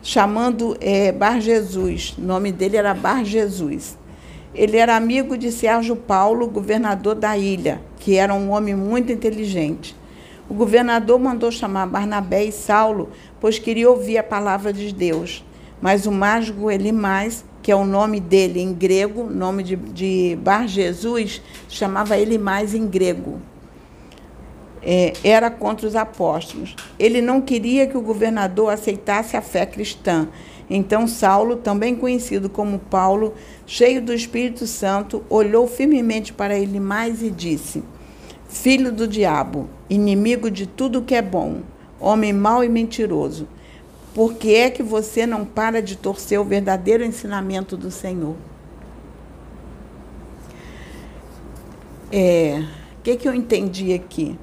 chamando 0.00 0.76
é, 0.80 1.10
Bar 1.10 1.40
Jesus. 1.40 2.14
O 2.16 2.20
nome 2.20 2.52
dele 2.52 2.76
era 2.76 2.94
Bar 2.94 3.24
Jesus. 3.24 3.98
Ele 4.54 4.76
era 4.76 4.94
amigo 4.94 5.36
de 5.36 5.50
Sérgio 5.50 5.96
Paulo, 5.96 6.46
governador 6.46 7.16
da 7.16 7.36
ilha, 7.36 7.80
que 7.98 8.14
era 8.14 8.32
um 8.32 8.52
homem 8.52 8.76
muito 8.76 9.10
inteligente. 9.10 9.96
O 10.48 10.54
governador 10.54 11.18
mandou 11.18 11.50
chamar 11.50 11.88
Barnabé 11.88 12.44
e 12.44 12.52
Saulo, 12.52 13.10
pois 13.40 13.58
queria 13.58 13.90
ouvir 13.90 14.18
a 14.18 14.22
palavra 14.22 14.72
de 14.72 14.94
Deus. 14.94 15.44
Mas 15.82 16.06
o 16.06 16.12
mágico 16.12 16.70
Elimais 16.70 17.44
que 17.66 17.72
é 17.72 17.74
o 17.74 17.84
nome 17.84 18.20
dele 18.20 18.60
em 18.60 18.72
grego, 18.72 19.24
nome 19.24 19.64
de, 19.64 19.74
de 19.74 20.38
Bar 20.40 20.68
Jesus, 20.68 21.42
chamava 21.68 22.16
ele 22.16 22.38
mais 22.38 22.76
em 22.76 22.86
grego. 22.86 23.40
É, 24.80 25.12
era 25.24 25.50
contra 25.50 25.84
os 25.84 25.96
apóstolos. 25.96 26.76
Ele 26.96 27.20
não 27.20 27.40
queria 27.40 27.88
que 27.88 27.98
o 27.98 28.00
governador 28.00 28.72
aceitasse 28.72 29.36
a 29.36 29.42
fé 29.42 29.66
cristã. 29.66 30.28
Então 30.70 31.08
Saulo, 31.08 31.56
também 31.56 31.96
conhecido 31.96 32.48
como 32.48 32.78
Paulo, 32.78 33.34
cheio 33.66 34.00
do 34.00 34.14
Espírito 34.14 34.64
Santo, 34.64 35.24
olhou 35.28 35.66
firmemente 35.66 36.32
para 36.32 36.56
ele 36.56 36.78
mais 36.78 37.20
e 37.20 37.32
disse: 37.32 37.82
Filho 38.48 38.92
do 38.92 39.08
diabo, 39.08 39.68
inimigo 39.90 40.52
de 40.52 40.68
tudo 40.68 41.02
que 41.02 41.16
é 41.16 41.22
bom, 41.22 41.62
homem 41.98 42.32
mau 42.32 42.62
e 42.62 42.68
mentiroso, 42.68 43.48
por 44.16 44.32
que 44.32 44.54
é 44.54 44.70
que 44.70 44.82
você 44.82 45.26
não 45.26 45.44
para 45.44 45.82
de 45.82 45.94
torcer 45.94 46.40
o 46.40 46.44
verdadeiro 46.44 47.04
ensinamento 47.04 47.76
do 47.76 47.90
Senhor? 47.90 48.34
É, 52.10 52.64
o 52.98 53.02
que, 53.02 53.14
que 53.16 53.28
eu 53.28 53.34
entendi 53.34 53.92
aqui? 53.92 54.38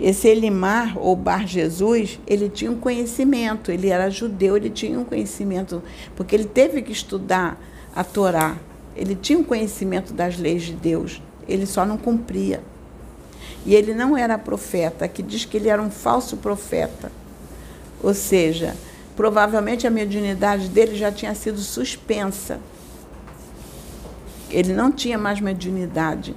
Esse 0.00 0.26
Elimar, 0.26 0.98
ou 0.98 1.14
Bar 1.14 1.46
Jesus, 1.46 2.18
ele 2.26 2.48
tinha 2.48 2.72
um 2.72 2.76
conhecimento, 2.76 3.70
ele 3.70 3.88
era 3.88 4.10
judeu, 4.10 4.56
ele 4.56 4.68
tinha 4.68 4.98
um 4.98 5.04
conhecimento, 5.04 5.80
porque 6.16 6.34
ele 6.34 6.46
teve 6.46 6.82
que 6.82 6.90
estudar 6.90 7.62
a 7.94 8.02
Torá, 8.02 8.56
ele 8.96 9.14
tinha 9.14 9.38
um 9.38 9.44
conhecimento 9.44 10.12
das 10.12 10.36
leis 10.36 10.64
de 10.64 10.72
Deus, 10.72 11.22
ele 11.46 11.66
só 11.66 11.86
não 11.86 11.96
cumpria. 11.96 12.60
E 13.64 13.76
ele 13.76 13.94
não 13.94 14.18
era 14.18 14.36
profeta, 14.36 15.06
que 15.06 15.22
diz 15.22 15.44
que 15.44 15.56
ele 15.56 15.68
era 15.68 15.80
um 15.80 15.88
falso 15.88 16.36
profeta. 16.38 17.21
Ou 18.02 18.12
seja, 18.12 18.74
provavelmente 19.16 19.86
a 19.86 19.90
mediunidade 19.90 20.68
dele 20.68 20.96
já 20.96 21.12
tinha 21.12 21.34
sido 21.34 21.58
suspensa. 21.58 22.58
Ele 24.50 24.72
não 24.72 24.90
tinha 24.90 25.16
mais 25.16 25.40
mediunidade. 25.40 26.34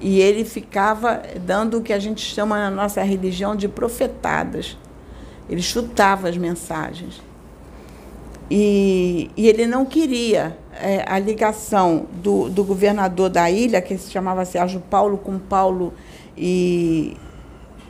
E 0.00 0.20
ele 0.20 0.44
ficava 0.44 1.22
dando 1.44 1.78
o 1.78 1.82
que 1.82 1.92
a 1.92 1.98
gente 1.98 2.20
chama 2.20 2.58
na 2.58 2.70
nossa 2.70 3.02
religião 3.02 3.54
de 3.54 3.68
profetadas. 3.68 4.76
Ele 5.48 5.62
chutava 5.62 6.28
as 6.28 6.36
mensagens. 6.36 7.22
E, 8.50 9.30
e 9.36 9.48
ele 9.48 9.66
não 9.66 9.84
queria 9.84 10.58
é, 10.74 11.04
a 11.06 11.18
ligação 11.18 12.06
do, 12.22 12.48
do 12.48 12.64
governador 12.64 13.30
da 13.30 13.50
ilha, 13.50 13.80
que 13.80 13.96
se 13.96 14.10
chamava 14.10 14.44
Sérgio 14.44 14.80
Paulo, 14.90 15.16
com 15.16 15.38
Paulo 15.38 15.94
e, 16.36 17.16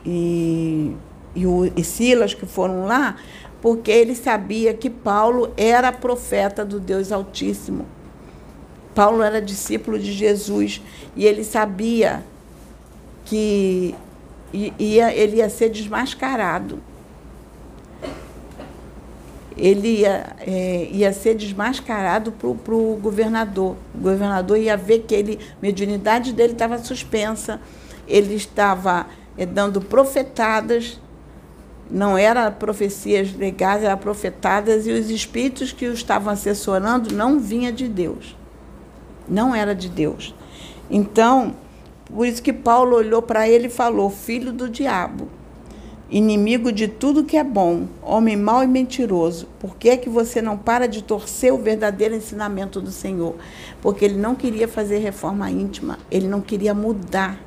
e 0.05 0.95
e, 1.35 1.45
o, 1.45 1.71
e 1.75 1.83
Silas 1.83 2.33
que 2.33 2.45
foram 2.45 2.85
lá, 2.85 3.17
porque 3.61 3.91
ele 3.91 4.15
sabia 4.15 4.73
que 4.73 4.89
Paulo 4.89 5.51
era 5.55 5.91
profeta 5.91 6.65
do 6.65 6.79
Deus 6.79 7.11
Altíssimo. 7.11 7.85
Paulo 8.93 9.23
era 9.23 9.41
discípulo 9.41 9.97
de 9.97 10.11
Jesus 10.11 10.81
e 11.15 11.25
ele 11.25 11.43
sabia 11.43 12.23
que 13.25 13.95
ia, 14.53 15.13
ele 15.13 15.37
ia 15.37 15.49
ser 15.49 15.69
desmascarado. 15.69 16.79
Ele 19.55 20.01
ia, 20.01 20.35
é, 20.39 20.89
ia 20.91 21.13
ser 21.13 21.35
desmascarado 21.35 22.31
para 22.31 22.75
o 22.75 22.97
governador. 23.01 23.75
O 23.93 23.99
governador 23.99 24.57
ia 24.57 24.75
ver 24.75 24.99
que 25.07 25.13
ele, 25.13 25.39
a 25.41 25.61
mediunidade 25.61 26.33
dele 26.33 26.53
estava 26.53 26.77
suspensa, 26.79 27.61
ele 28.07 28.35
estava 28.35 29.05
é, 29.37 29.45
dando 29.45 29.79
profetadas 29.79 30.99
não 31.89 32.17
eram 32.17 32.51
profecias 32.51 33.33
legais, 33.35 33.83
eram 33.83 33.97
profetadas, 33.97 34.87
e 34.87 34.91
os 34.91 35.09
espíritos 35.09 35.71
que 35.71 35.87
o 35.87 35.93
estavam 35.93 36.33
assessorando 36.33 37.13
não 37.13 37.39
vinha 37.39 37.71
de 37.71 37.87
Deus. 37.87 38.35
Não 39.27 39.53
era 39.53 39.73
de 39.73 39.89
Deus. 39.89 40.33
Então, 40.89 41.55
por 42.05 42.27
isso 42.27 42.41
que 42.41 42.53
Paulo 42.53 42.95
olhou 42.95 43.21
para 43.21 43.47
ele 43.47 43.67
e 43.67 43.71
falou: 43.71 44.09
Filho 44.09 44.51
do 44.51 44.69
diabo, 44.69 45.27
inimigo 46.09 46.71
de 46.71 46.87
tudo 46.87 47.23
que 47.23 47.37
é 47.37 47.43
bom, 47.43 47.87
homem 48.01 48.35
mau 48.35 48.63
e 48.63 48.67
mentiroso, 48.67 49.47
por 49.59 49.75
que 49.75 49.89
é 49.89 49.97
que 49.97 50.09
você 50.09 50.41
não 50.41 50.57
para 50.57 50.87
de 50.87 51.01
torcer 51.01 51.53
o 51.53 51.57
verdadeiro 51.57 52.15
ensinamento 52.15 52.81
do 52.81 52.91
Senhor? 52.91 53.35
Porque 53.81 54.05
ele 54.05 54.17
não 54.17 54.35
queria 54.35 54.67
fazer 54.67 54.97
reforma 54.97 55.49
íntima, 55.49 55.97
ele 56.11 56.27
não 56.27 56.41
queria 56.41 56.73
mudar 56.73 57.39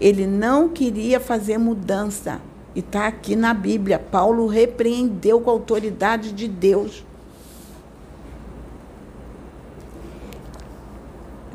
ele 0.00 0.26
não 0.26 0.68
queria 0.68 1.18
fazer 1.18 1.58
mudança. 1.58 2.40
E 2.74 2.80
está 2.80 3.06
aqui 3.06 3.34
na 3.34 3.52
Bíblia. 3.52 3.98
Paulo 3.98 4.46
repreendeu 4.46 5.40
com 5.40 5.50
a 5.50 5.52
autoridade 5.52 6.32
de 6.32 6.46
Deus. 6.46 7.04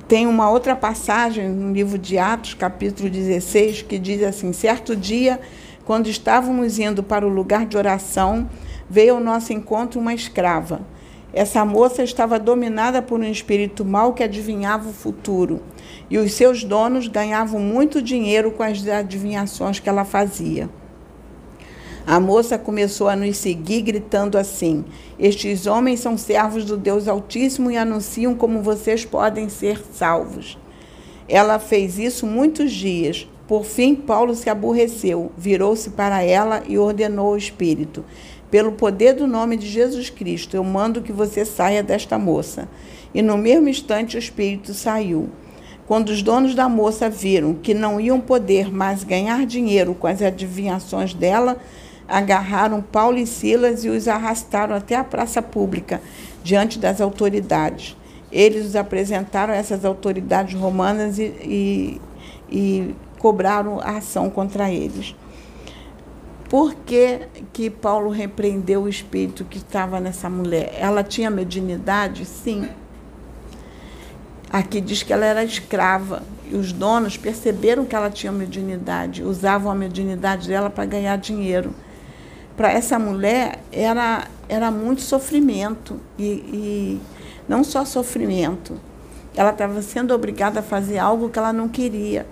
Tem 0.07 0.27
uma 0.27 0.49
outra 0.49 0.75
passagem 0.75 1.49
no 1.49 1.71
livro 1.71 1.97
de 1.97 2.17
Atos, 2.17 2.53
capítulo 2.53 3.09
16, 3.09 3.83
que 3.83 3.97
diz 3.97 4.21
assim: 4.21 4.51
Certo 4.51 4.95
dia, 4.95 5.39
quando 5.85 6.07
estávamos 6.07 6.77
indo 6.77 7.01
para 7.01 7.25
o 7.25 7.29
lugar 7.29 7.65
de 7.65 7.77
oração, 7.77 8.49
veio 8.89 9.15
ao 9.15 9.21
nosso 9.21 9.53
encontro 9.53 9.99
uma 9.99 10.13
escrava. 10.13 10.81
Essa 11.33 11.63
moça 11.63 12.03
estava 12.03 12.37
dominada 12.37 13.01
por 13.01 13.19
um 13.19 13.23
espírito 13.23 13.85
mau 13.85 14.13
que 14.13 14.21
adivinhava 14.21 14.89
o 14.89 14.93
futuro 14.93 15.61
e 16.09 16.17
os 16.17 16.33
seus 16.33 16.63
donos 16.63 17.07
ganhavam 17.07 17.59
muito 17.59 18.01
dinheiro 18.01 18.51
com 18.51 18.63
as 18.63 18.87
adivinhações 18.87 19.79
que 19.79 19.89
ela 19.89 20.05
fazia. 20.05 20.69
A 22.05 22.19
moça 22.19 22.57
começou 22.57 23.07
a 23.07 23.15
nos 23.15 23.37
seguir, 23.37 23.81
gritando 23.81 24.37
assim: 24.37 24.83
Estes 25.17 25.65
homens 25.65 26.01
são 26.01 26.17
servos 26.17 26.65
do 26.65 26.75
Deus 26.75 27.07
Altíssimo 27.07 27.71
e 27.71 27.77
anunciam 27.77 28.35
como 28.35 28.61
vocês 28.61 29.05
podem 29.05 29.47
ser 29.47 29.81
salvos. 29.93 30.57
Ela 31.29 31.59
fez 31.59 31.97
isso 31.97 32.27
muitos 32.27 32.73
dias. 32.73 33.27
Por 33.47 33.63
fim, 33.63 33.95
Paulo 33.95 34.35
se 34.35 34.49
aborreceu, 34.49 35.31
virou-se 35.37 35.91
para 35.91 36.21
ela 36.21 36.63
e 36.67 36.77
ordenou 36.77 37.27
ao 37.27 37.37
espírito: 37.37 38.03
Pelo 38.51 38.73
poder 38.73 39.13
do 39.13 39.25
nome 39.25 39.55
de 39.55 39.67
Jesus 39.67 40.09
Cristo, 40.09 40.57
eu 40.57 40.63
mando 40.63 41.01
que 41.01 41.13
você 41.13 41.45
saia 41.45 41.81
desta 41.81 42.17
moça. 42.17 42.67
E 43.13 43.21
no 43.21 43.37
mesmo 43.37 43.69
instante 43.69 44.17
o 44.17 44.19
espírito 44.19 44.73
saiu. 44.73 45.29
Quando 45.87 46.09
os 46.09 46.21
donos 46.21 46.55
da 46.55 46.69
moça 46.69 47.09
viram 47.09 47.53
que 47.53 47.73
não 47.73 47.99
iam 47.99 48.19
poder 48.19 48.71
mais 48.71 49.03
ganhar 49.03 49.45
dinheiro 49.45 49.93
com 49.93 50.07
as 50.07 50.21
adivinhações 50.21 51.13
dela, 51.13 51.57
agarraram 52.07 52.81
Paulo 52.81 53.17
e 53.17 53.27
Silas 53.27 53.83
e 53.83 53.89
os 53.89 54.07
arrastaram 54.07 54.75
até 54.75 54.95
a 54.95 55.03
praça 55.03 55.41
pública, 55.41 56.01
diante 56.43 56.79
das 56.79 57.01
autoridades. 57.01 57.97
Eles 58.31 58.65
os 58.65 58.75
apresentaram 58.75 59.53
a 59.53 59.57
essas 59.57 59.85
autoridades 59.85 60.59
romanas 60.59 61.19
e, 61.19 61.33
e, 61.43 62.01
e 62.49 62.95
cobraram 63.19 63.79
a 63.79 63.97
ação 63.97 64.29
contra 64.29 64.71
eles. 64.71 65.15
Por 66.49 66.75
que, 66.75 67.21
que 67.51 67.69
Paulo 67.69 68.09
repreendeu 68.09 68.83
o 68.83 68.89
espírito 68.89 69.43
que 69.43 69.57
estava 69.57 69.99
nessa 69.99 70.29
mulher? 70.29 70.73
Ela 70.77 71.03
tinha 71.03 71.29
mediunidade? 71.29 72.25
Sim. 72.25 72.69
Aqui 74.53 74.79
diz 74.79 75.03
que 75.03 75.11
ela 75.11 75.25
era 75.25 75.43
escrava 75.43 76.23
e 76.49 76.55
os 76.55 76.71
donos 76.71 77.17
perceberam 77.17 77.83
que 77.83 77.95
ela 77.95 78.09
tinha 78.09 78.31
mediunidade, 78.31 79.23
usavam 79.23 79.69
a 79.69 79.75
mediunidade 79.75 80.47
dela 80.47 80.69
para 80.69 80.85
ganhar 80.85 81.17
dinheiro 81.17 81.73
para 82.55 82.71
essa 82.71 82.99
mulher 82.99 83.59
era, 83.71 84.27
era 84.47 84.69
muito 84.69 85.01
sofrimento 85.01 85.99
e, 86.17 86.23
e 86.23 87.01
não 87.47 87.63
só 87.63 87.83
sofrimento. 87.83 88.79
Ela 89.35 89.49
estava 89.49 89.81
sendo 89.81 90.13
obrigada 90.13 90.59
a 90.59 90.63
fazer 90.63 90.99
algo 90.99 91.29
que 91.29 91.39
ela 91.39 91.51
não 91.51 91.67
queria. 91.67 92.27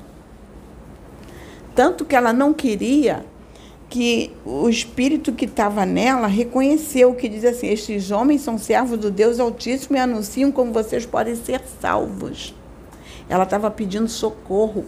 Tanto 1.74 2.06
que 2.06 2.16
ela 2.16 2.32
não 2.32 2.54
queria 2.54 3.26
que 3.92 4.32
o 4.46 4.70
espírito 4.70 5.34
que 5.34 5.44
estava 5.44 5.86
nela 5.86 6.26
reconheceu 6.26 7.14
que 7.14 7.28
diz 7.28 7.44
assim: 7.44 7.68
estes 7.68 8.10
homens 8.10 8.42
são 8.42 8.58
servos 8.58 8.98
do 8.98 9.12
Deus 9.12 9.40
Altíssimo 9.40 9.98
e 9.98 10.00
anunciam 10.00 10.52
como 10.52 10.72
vocês 10.72 11.06
podem 11.06 11.36
ser 11.36 11.62
salvos. 11.82 12.56
Ela 13.30 13.44
estava 13.44 13.70
pedindo 13.70 14.08
socorro 14.08 14.86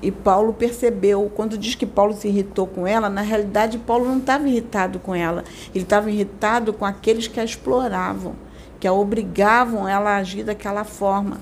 E 0.00 0.12
Paulo 0.12 0.52
percebeu, 0.52 1.30
quando 1.34 1.58
diz 1.58 1.74
que 1.74 1.84
Paulo 1.84 2.14
se 2.14 2.28
irritou 2.28 2.68
com 2.68 2.86
ela, 2.86 3.10
na 3.10 3.20
realidade 3.20 3.78
Paulo 3.78 4.04
não 4.04 4.18
estava 4.18 4.48
irritado 4.48 5.00
com 5.00 5.12
ela, 5.12 5.42
ele 5.74 5.82
estava 5.82 6.08
irritado 6.08 6.72
com 6.72 6.84
aqueles 6.84 7.26
que 7.26 7.40
a 7.40 7.44
exploravam, 7.44 8.36
que 8.78 8.86
a 8.86 8.92
obrigavam 8.92 9.88
ela 9.88 10.10
a 10.10 10.16
agir 10.18 10.44
daquela 10.44 10.84
forma. 10.84 11.38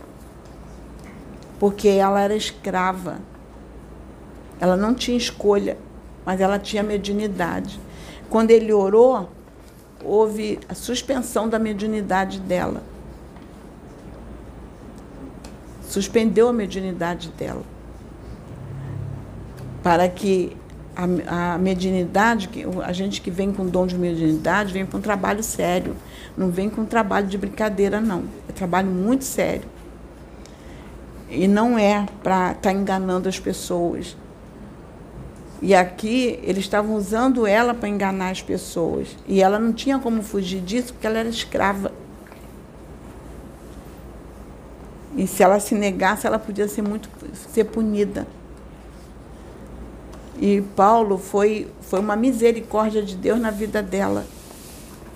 Porque 1.60 1.88
ela 1.88 2.20
era 2.20 2.34
escrava. 2.34 3.18
Ela 4.60 4.76
não 4.76 4.94
tinha 4.94 5.16
escolha, 5.16 5.76
mas 6.24 6.40
ela 6.40 6.58
tinha 6.58 6.82
mediunidade. 6.82 7.78
Quando 8.30 8.50
ele 8.50 8.72
orou, 8.72 9.30
houve 10.04 10.58
a 10.68 10.74
suspensão 10.74 11.48
da 11.48 11.58
mediunidade 11.58 12.40
dela. 12.40 12.82
Suspendeu 15.82 16.48
a 16.48 16.52
mediunidade 16.52 17.28
dela 17.30 17.62
para 19.86 20.08
que 20.08 20.56
a, 20.96 21.52
a 21.54 21.58
mediunidade, 21.58 22.50
a 22.84 22.92
gente 22.92 23.20
que 23.20 23.30
vem 23.30 23.52
com 23.52 23.64
dom 23.64 23.86
de 23.86 23.96
mediunidade, 23.96 24.72
vem 24.72 24.84
para 24.84 24.98
um 24.98 25.00
trabalho 25.00 25.44
sério. 25.44 25.94
Não 26.36 26.50
vem 26.50 26.68
com 26.68 26.80
um 26.80 26.84
trabalho 26.84 27.28
de 27.28 27.38
brincadeira, 27.38 28.00
não. 28.00 28.24
É 28.48 28.52
trabalho 28.52 28.90
muito 28.90 29.22
sério. 29.22 29.62
E 31.30 31.46
não 31.46 31.78
é 31.78 32.04
para 32.20 32.48
estar 32.48 32.62
tá 32.62 32.72
enganando 32.72 33.28
as 33.28 33.38
pessoas. 33.38 34.16
E 35.62 35.74
aqui 35.74 36.38
eles 36.42 36.64
estavam 36.64 36.94
usando 36.94 37.46
ela 37.46 37.72
para 37.72 37.88
enganar 37.88 38.30
as 38.30 38.42
pessoas. 38.42 39.08
E 39.26 39.42
ela 39.42 39.58
não 39.58 39.72
tinha 39.72 39.98
como 39.98 40.22
fugir 40.22 40.60
disso 40.60 40.92
porque 40.92 41.06
ela 41.06 41.18
era 41.18 41.28
escrava. 41.28 41.92
E 45.16 45.26
se 45.26 45.42
ela 45.42 45.58
se 45.58 45.74
negasse, 45.74 46.26
ela 46.26 46.38
podia 46.38 46.68
ser 46.68 46.82
muito 46.82 47.08
ser 47.52 47.64
punida. 47.64 48.26
E 50.38 50.60
Paulo 50.74 51.16
foi, 51.16 51.68
foi 51.80 52.00
uma 52.00 52.14
misericórdia 52.14 53.02
de 53.02 53.16
Deus 53.16 53.40
na 53.40 53.50
vida 53.50 53.82
dela. 53.82 54.26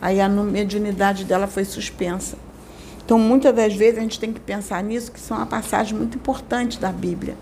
Aí 0.00 0.18
a 0.18 0.28
mediunidade 0.28 1.24
dela 1.24 1.46
foi 1.46 1.66
suspensa. 1.66 2.38
Então, 3.04 3.18
muitas 3.18 3.54
das 3.54 3.74
vezes 3.74 3.98
a 3.98 4.02
gente 4.02 4.18
tem 4.18 4.32
que 4.32 4.40
pensar 4.40 4.82
nisso, 4.82 5.12
que 5.12 5.20
são 5.20 5.36
uma 5.36 5.44
passagem 5.44 5.98
muito 5.98 6.16
importante 6.16 6.78
da 6.78 6.90
Bíblia. 6.90 7.36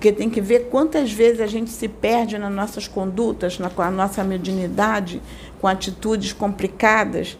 Porque 0.00 0.12
tem 0.12 0.30
que 0.30 0.40
ver 0.40 0.70
quantas 0.70 1.12
vezes 1.12 1.42
a 1.42 1.46
gente 1.46 1.70
se 1.70 1.86
perde 1.86 2.38
nas 2.38 2.50
nossas 2.50 2.88
condutas, 2.88 3.58
na, 3.58 3.68
com 3.68 3.82
a 3.82 3.90
nossa 3.90 4.24
mediunidade, 4.24 5.20
com 5.60 5.66
atitudes 5.68 6.32
complicadas. 6.32 7.36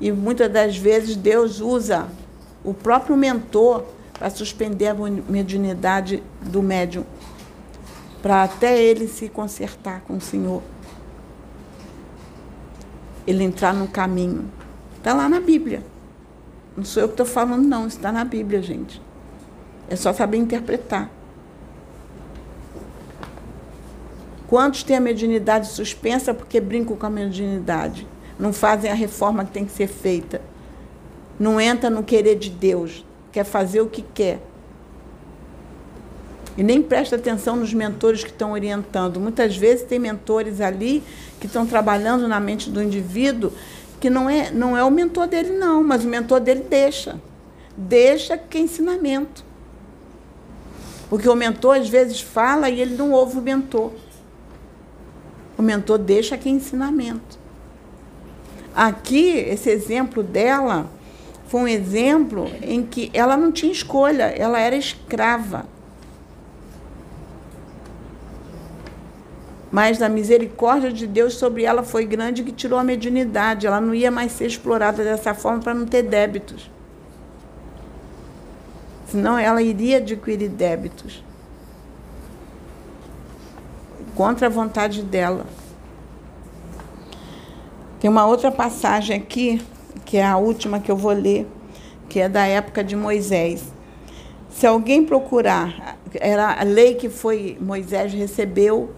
E 0.00 0.12
muitas 0.12 0.48
das 0.48 0.76
vezes 0.76 1.16
Deus 1.16 1.58
usa 1.58 2.06
o 2.62 2.72
próprio 2.72 3.16
mentor 3.16 3.82
para 4.12 4.30
suspender 4.30 4.86
a 4.86 4.94
mediunidade 4.94 6.22
do 6.42 6.62
médium 6.62 7.04
para 8.22 8.44
até 8.44 8.80
ele 8.80 9.08
se 9.08 9.28
consertar 9.28 10.02
com 10.02 10.14
o 10.14 10.20
Senhor. 10.20 10.62
Ele 13.26 13.42
entrar 13.42 13.74
no 13.74 13.88
caminho. 13.88 14.48
Está 14.96 15.12
lá 15.12 15.28
na 15.28 15.40
Bíblia. 15.40 15.82
Não 16.76 16.84
sou 16.84 17.02
eu 17.02 17.08
que 17.08 17.14
estou 17.14 17.26
falando, 17.26 17.66
não. 17.66 17.88
Está 17.88 18.12
na 18.12 18.24
Bíblia, 18.24 18.62
gente. 18.62 19.02
É 19.90 19.96
só 19.96 20.12
saber 20.12 20.36
interpretar. 20.36 21.15
Quantos 24.48 24.82
têm 24.82 24.96
a 24.96 25.00
mediunidade 25.00 25.68
suspensa 25.68 26.32
porque 26.32 26.60
brincam 26.60 26.96
com 26.96 27.06
a 27.06 27.10
mediunidade? 27.10 28.06
Não 28.38 28.52
fazem 28.52 28.90
a 28.90 28.94
reforma 28.94 29.44
que 29.44 29.50
tem 29.50 29.64
que 29.64 29.72
ser 29.72 29.88
feita. 29.88 30.40
Não 31.38 31.60
entra 31.60 31.90
no 31.90 32.02
querer 32.02 32.36
de 32.36 32.50
Deus. 32.50 33.04
Quer 33.32 33.44
fazer 33.44 33.80
o 33.80 33.88
que 33.88 34.02
quer 34.02 34.40
e 36.56 36.62
nem 36.62 36.80
presta 36.80 37.16
atenção 37.16 37.56
nos 37.56 37.74
mentores 37.74 38.24
que 38.24 38.30
estão 38.30 38.52
orientando. 38.52 39.20
Muitas 39.20 39.56
vezes 39.56 39.84
tem 39.84 39.98
mentores 39.98 40.60
ali 40.60 41.02
que 41.38 41.46
estão 41.46 41.66
trabalhando 41.66 42.26
na 42.26 42.40
mente 42.40 42.70
do 42.70 42.82
indivíduo 42.82 43.52
que 44.00 44.08
não 44.08 44.28
é, 44.28 44.50
não 44.50 44.76
é 44.76 44.84
o 44.84 44.90
mentor 44.90 45.26
dele, 45.26 45.50
não, 45.50 45.82
mas 45.82 46.04
o 46.04 46.08
mentor 46.08 46.40
dele 46.40 46.64
deixa. 46.68 47.20
Deixa 47.76 48.38
que 48.38 48.58
é 48.58 48.60
ensinamento. 48.60 49.44
Porque 51.10 51.28
o 51.28 51.34
mentor 51.34 51.76
às 51.76 51.88
vezes 51.88 52.20
fala 52.20 52.68
e 52.68 52.80
ele 52.80 52.94
não 52.94 53.12
ouve 53.12 53.38
o 53.38 53.42
mentor. 53.42 53.92
O 55.56 55.62
mentor 55.62 55.98
deixa 55.98 56.36
que 56.36 56.48
é 56.48 56.52
ensinamento. 56.52 57.38
Aqui, 58.74 59.30
esse 59.30 59.70
exemplo 59.70 60.22
dela 60.22 60.86
foi 61.48 61.60
um 61.60 61.68
exemplo 61.68 62.50
em 62.62 62.82
que 62.82 63.10
ela 63.14 63.36
não 63.36 63.50
tinha 63.50 63.72
escolha, 63.72 64.24
ela 64.24 64.60
era 64.60 64.76
escrava. 64.76 65.66
mas 69.76 70.00
a 70.00 70.08
misericórdia 70.08 70.90
de 70.90 71.06
Deus 71.06 71.34
sobre 71.34 71.64
ela 71.64 71.82
foi 71.82 72.06
grande 72.06 72.42
que 72.42 72.50
tirou 72.50 72.78
a 72.78 72.82
mediunidade. 72.82 73.66
Ela 73.66 73.78
não 73.78 73.94
ia 73.94 74.10
mais 74.10 74.32
ser 74.32 74.46
explorada 74.46 75.04
dessa 75.04 75.34
forma 75.34 75.60
para 75.60 75.74
não 75.74 75.84
ter 75.84 76.02
débitos. 76.02 76.70
Senão 79.06 79.38
ela 79.38 79.60
iria 79.60 79.98
adquirir 79.98 80.48
débitos. 80.48 81.22
Contra 84.16 84.48
a 84.48 84.50
vontade 84.50 85.02
dela. 85.02 85.46
Tem 88.00 88.10
uma 88.10 88.26
outra 88.26 88.50
passagem 88.50 89.16
aqui, 89.16 89.62
que 90.04 90.16
é 90.16 90.26
a 90.26 90.36
última 90.36 90.80
que 90.80 90.90
eu 90.90 90.96
vou 90.96 91.12
ler, 91.12 91.46
que 92.08 92.18
é 92.18 92.28
da 92.28 92.46
época 92.46 92.82
de 92.82 92.96
Moisés. 92.96 93.72
Se 94.48 94.66
alguém 94.66 95.04
procurar, 95.04 95.98
era 96.14 96.58
a 96.58 96.64
lei 96.64 96.94
que 96.94 97.10
foi 97.10 97.58
Moisés 97.60 98.12
recebeu 98.14 98.90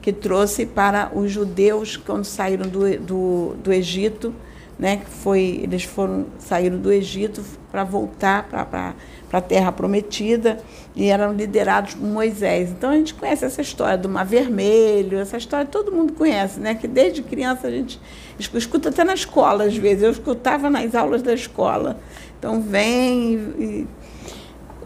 que 0.00 0.12
trouxe 0.12 0.66
para 0.66 1.12
os 1.14 1.30
judeus 1.30 1.96
quando 1.96 2.24
saíram 2.24 2.68
do, 2.68 2.98
do, 2.98 3.54
do 3.62 3.72
Egito, 3.72 4.34
né, 4.76 4.96
que 4.96 5.08
foi, 5.08 5.60
eles 5.62 5.84
foram 5.84 6.26
saíram 6.40 6.78
do 6.78 6.92
Egito 6.92 7.44
para 7.70 7.84
voltar 7.84 8.48
para 8.48 8.94
a 9.32 9.40
terra 9.40 9.72
prometida 9.72 10.58
e 10.94 11.08
eram 11.08 11.32
liderados 11.32 11.94
por 11.94 12.06
Moisés. 12.06 12.70
Então 12.70 12.90
a 12.90 12.94
gente 12.94 13.14
conhece 13.14 13.44
essa 13.44 13.62
história 13.62 13.96
do 13.96 14.08
Mar 14.08 14.26
Vermelho, 14.26 15.18
essa 15.18 15.38
história 15.38 15.64
todo 15.64 15.90
mundo 15.90 16.12
conhece, 16.12 16.60
né? 16.60 16.74
Que 16.74 16.86
desde 16.86 17.22
criança 17.22 17.66
a 17.68 17.70
gente 17.70 17.98
escuta 18.38 18.90
até 18.90 19.02
na 19.04 19.14
escola 19.14 19.64
às 19.64 19.76
vezes. 19.76 20.02
Eu 20.02 20.10
escutava 20.10 20.68
nas 20.68 20.94
aulas 20.94 21.22
da 21.22 21.32
escola. 21.32 21.98
Então 22.38 22.60
vem 22.60 23.34
e, 23.58 23.86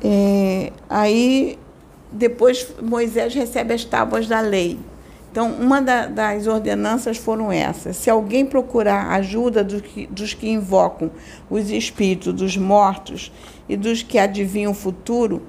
é, 0.05 0.73
aí 0.89 1.59
depois 2.13 2.73
Moisés 2.81 3.35
recebe 3.35 3.75
as 3.75 3.85
tábuas 3.85 4.29
da 4.29 4.41
lei. 4.41 4.79
Então, 5.37 5.51
uma 5.51 5.83
da, 5.83 6.07
das 6.07 6.47
ordenanças 6.47 7.19
foram 7.19 7.53
essas. 7.53 7.99
Se 7.99 8.09
alguém 8.09 8.47
procurar 8.47 9.11
ajuda 9.11 9.63
do 9.63 9.83
que, 9.83 10.07
dos 10.07 10.33
que 10.33 10.49
invocam 10.49 11.11
os 11.51 11.71
espíritos 11.71 12.33
dos 12.33 12.57
mortos 12.57 13.31
e 13.69 13.77
dos 13.77 14.03
que 14.03 14.19
adivinham 14.19 14.73
o 14.73 14.75
futuro, 14.75 15.43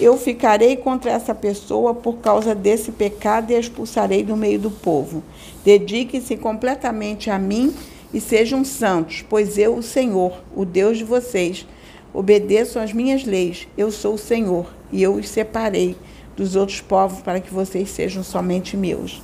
eu 0.00 0.16
ficarei 0.16 0.78
contra 0.78 1.10
essa 1.10 1.34
pessoa 1.34 1.94
por 1.94 2.20
causa 2.20 2.54
desse 2.54 2.90
pecado 2.90 3.50
e 3.50 3.54
a 3.54 3.58
expulsarei 3.58 4.22
do 4.22 4.34
meio 4.34 4.58
do 4.58 4.70
povo. 4.70 5.22
Dedique-se 5.62 6.38
completamente 6.38 7.28
a 7.28 7.38
mim 7.38 7.74
e 8.14 8.22
sejam 8.22 8.64
santos, 8.64 9.22
pois 9.28 9.58
eu, 9.58 9.76
o 9.76 9.82
Senhor, 9.82 10.42
o 10.56 10.64
Deus 10.64 10.96
de 10.96 11.04
vocês, 11.04 11.66
obedeço 12.14 12.78
às 12.78 12.94
minhas 12.94 13.24
leis. 13.24 13.68
Eu 13.76 13.90
sou 13.90 14.14
o 14.14 14.18
Senhor 14.18 14.72
e 14.90 15.02
eu 15.02 15.12
os 15.12 15.28
separei 15.28 15.94
dos 16.34 16.56
outros 16.56 16.80
povos 16.80 17.20
para 17.20 17.40
que 17.40 17.52
vocês 17.52 17.90
sejam 17.90 18.24
somente 18.24 18.74
meus. 18.74 19.22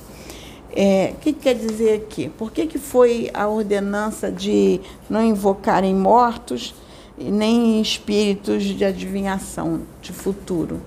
É, 0.73 1.13
o 1.13 1.19
que 1.19 1.33
quer 1.33 1.55
dizer 1.55 1.95
aqui? 1.95 2.29
Por 2.29 2.51
que, 2.51 2.65
que 2.65 2.79
foi 2.79 3.29
a 3.33 3.47
ordenança 3.47 4.31
de 4.31 4.79
não 5.09 5.23
invocarem 5.23 5.93
mortos 5.93 6.73
nem 7.17 7.81
espíritos 7.81 8.63
de 8.63 8.85
adivinhação 8.85 9.81
de 10.01 10.13
futuro? 10.13 10.81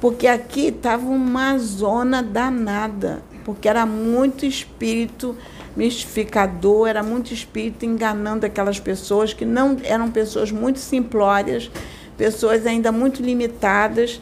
Porque 0.00 0.26
aqui 0.26 0.68
estava 0.68 1.04
uma 1.04 1.58
zona 1.58 2.22
danada, 2.22 3.22
porque 3.44 3.68
era 3.68 3.84
muito 3.84 4.46
espírito 4.46 5.36
mistificador, 5.76 6.88
era 6.88 7.02
muito 7.02 7.34
espírito 7.34 7.84
enganando 7.84 8.46
aquelas 8.46 8.78
pessoas 8.78 9.32
que 9.32 9.44
não 9.44 9.76
eram 9.82 10.10
pessoas 10.10 10.50
muito 10.50 10.78
simplórias, 10.78 11.70
pessoas 12.16 12.66
ainda 12.66 12.90
muito 12.92 13.22
limitadas 13.22 14.20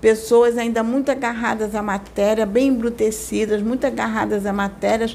pessoas 0.00 0.56
ainda 0.56 0.82
muito 0.82 1.10
agarradas 1.10 1.74
à 1.74 1.82
matéria, 1.82 2.46
bem 2.46 2.68
embrutecidas, 2.68 3.62
muito 3.62 3.86
agarradas 3.86 4.46
à 4.46 4.52
matéria, 4.52 5.08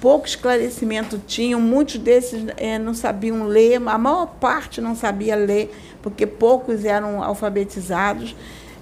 pouco 0.00 0.26
esclarecimento 0.26 1.20
tinham, 1.26 1.60
muitos 1.60 1.98
desses 1.98 2.44
é, 2.56 2.78
não 2.78 2.94
sabiam 2.94 3.44
ler, 3.44 3.76
a 3.76 3.98
maior 3.98 4.26
parte 4.40 4.80
não 4.80 4.94
sabia 4.94 5.34
ler, 5.34 5.74
porque 6.02 6.26
poucos 6.26 6.84
eram 6.84 7.22
alfabetizados. 7.22 8.34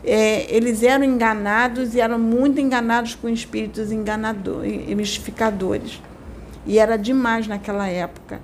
É, 0.04 0.46
eles 0.54 0.82
eram 0.82 1.04
enganados 1.04 1.94
e 1.94 2.00
eram 2.00 2.18
muito 2.18 2.60
enganados 2.60 3.14
com 3.14 3.28
espíritos 3.28 3.90
enganadores, 3.90 4.86
mistificadores. 4.94 6.00
E 6.64 6.78
era 6.78 6.96
demais 6.96 7.48
naquela 7.48 7.88
época. 7.88 8.40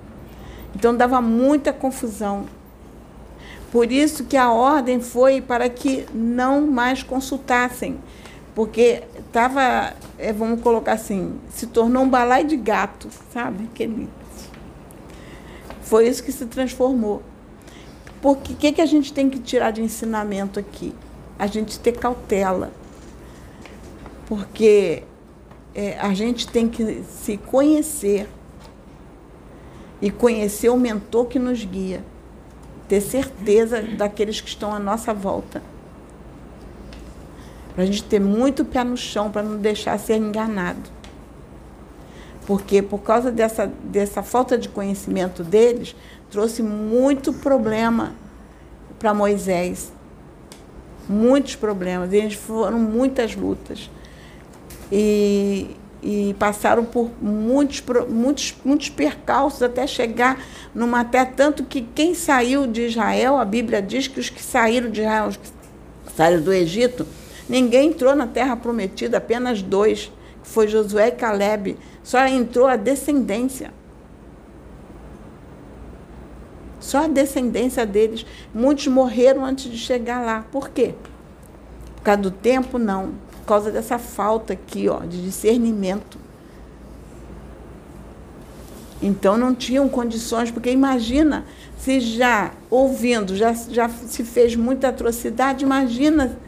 Então 0.75 0.95
dava 0.95 1.21
muita 1.21 1.71
confusão. 1.71 2.45
Por 3.73 3.91
isso 3.91 4.25
que 4.25 4.37
a 4.37 4.51
ordem 4.51 5.01
foi 5.01 5.41
para 5.41 5.67
que 5.67 6.05
não 6.13 6.61
mais 6.61 7.01
consultassem, 7.01 7.97
porque 8.53 9.01
estava, 9.17 9.95
é, 10.19 10.31
vamos 10.31 10.61
colocar 10.61 10.93
assim, 10.93 11.39
se 11.49 11.65
tornou 11.65 12.03
um 12.03 12.07
balai 12.07 12.43
de 12.43 12.55
gato, 12.55 13.09
sabe? 13.33 13.63
Aquele... 13.63 14.07
Foi 15.81 16.07
isso 16.07 16.23
que 16.23 16.31
se 16.31 16.45
transformou. 16.45 17.23
Porque 18.21 18.53
o 18.53 18.55
que, 18.55 18.73
que 18.73 18.81
a 18.81 18.85
gente 18.85 19.11
tem 19.11 19.27
que 19.27 19.39
tirar 19.39 19.71
de 19.71 19.81
ensinamento 19.81 20.59
aqui? 20.59 20.93
A 21.39 21.47
gente 21.47 21.79
ter 21.79 21.93
cautela. 21.93 22.71
Porque 24.27 25.01
é, 25.73 25.97
a 25.97 26.13
gente 26.13 26.47
tem 26.47 26.69
que 26.69 27.03
se 27.09 27.37
conhecer 27.37 28.29
e 29.99 30.11
conhecer 30.11 30.69
o 30.69 30.77
mentor 30.77 31.25
que 31.25 31.39
nos 31.39 31.65
guia 31.65 32.12
ter 32.93 33.01
certeza 33.01 33.81
daqueles 33.81 34.39
que 34.39 34.47
estão 34.47 34.71
à 34.71 34.77
nossa 34.77 35.15
volta. 35.15 35.63
Para 37.73 37.83
a 37.83 37.87
gente 37.87 38.03
ter 38.03 38.19
muito 38.19 38.63
pé 38.63 38.83
no 38.83 38.95
chão, 38.95 39.31
para 39.31 39.41
não 39.41 39.57
deixar 39.57 39.97
ser 39.97 40.17
enganado. 40.17 40.91
Porque 42.45 42.83
por 42.83 42.99
causa 42.99 43.31
dessa, 43.31 43.65
dessa 43.65 44.21
falta 44.21 44.59
de 44.59 44.69
conhecimento 44.69 45.43
deles, 45.43 45.95
trouxe 46.29 46.61
muito 46.61 47.33
problema 47.33 48.13
para 48.99 49.11
Moisés. 49.11 49.91
Muitos 51.09 51.55
problemas. 51.55 52.13
Eles 52.13 52.35
foram 52.35 52.77
muitas 52.77 53.35
lutas. 53.35 53.89
E, 54.91 55.75
e 56.03 56.35
passaram 56.37 56.83
por 56.83 57.09
muitos, 57.21 57.81
muitos, 58.09 58.53
muitos 58.65 58.89
percalços 58.89 59.63
até 59.63 59.87
chegar 59.87 60.43
numa 60.75 60.99
até 60.99 61.23
tanto 61.23 61.63
que 61.63 61.81
quem 61.81 62.13
saiu 62.13 62.67
de 62.67 62.87
Israel, 62.87 63.37
a 63.37 63.45
Bíblia 63.45 63.81
diz 63.81 64.07
que 64.07 64.19
os 64.19 64.29
que 64.29 64.43
saíram 64.43 64.91
de 64.91 64.99
Israel, 64.99 65.27
os 65.27 65.37
que 65.37 65.47
saíram 66.13 66.41
do 66.41 66.51
Egito, 66.51 67.07
ninguém 67.47 67.89
entrou 67.89 68.13
na 68.15 68.27
terra 68.27 68.57
prometida, 68.57 69.17
apenas 69.17 69.61
dois, 69.61 70.11
que 70.43 70.49
foi 70.49 70.67
Josué 70.67 71.07
e 71.07 71.11
Caleb. 71.11 71.77
Só 72.03 72.27
entrou 72.27 72.67
a 72.67 72.75
descendência. 72.75 73.71
Só 76.81 77.05
a 77.05 77.07
descendência 77.07 77.85
deles. 77.85 78.25
Muitos 78.53 78.87
morreram 78.87 79.45
antes 79.45 79.71
de 79.71 79.77
chegar 79.77 80.21
lá. 80.25 80.45
Por 80.51 80.69
quê? 80.69 80.93
Por 81.95 82.03
causa 82.03 82.21
do 82.23 82.31
tempo, 82.31 82.77
não 82.77 83.13
por 83.43 83.47
causa 83.47 83.69
dessa 83.69 83.99
falta 83.99 84.53
aqui, 84.53 84.87
ó, 84.87 84.99
de 84.99 85.21
discernimento. 85.21 86.17
Então 89.01 89.37
não 89.37 89.53
tinham 89.53 89.89
condições, 89.89 90.49
porque 90.49 90.71
imagina 90.71 91.45
se 91.77 91.99
já 91.99 92.53
ouvindo, 92.69 93.35
já, 93.35 93.51
já 93.51 93.89
se 93.89 94.23
fez 94.23 94.55
muita 94.55 94.87
atrocidade, 94.87 95.65
imagina 95.65 96.39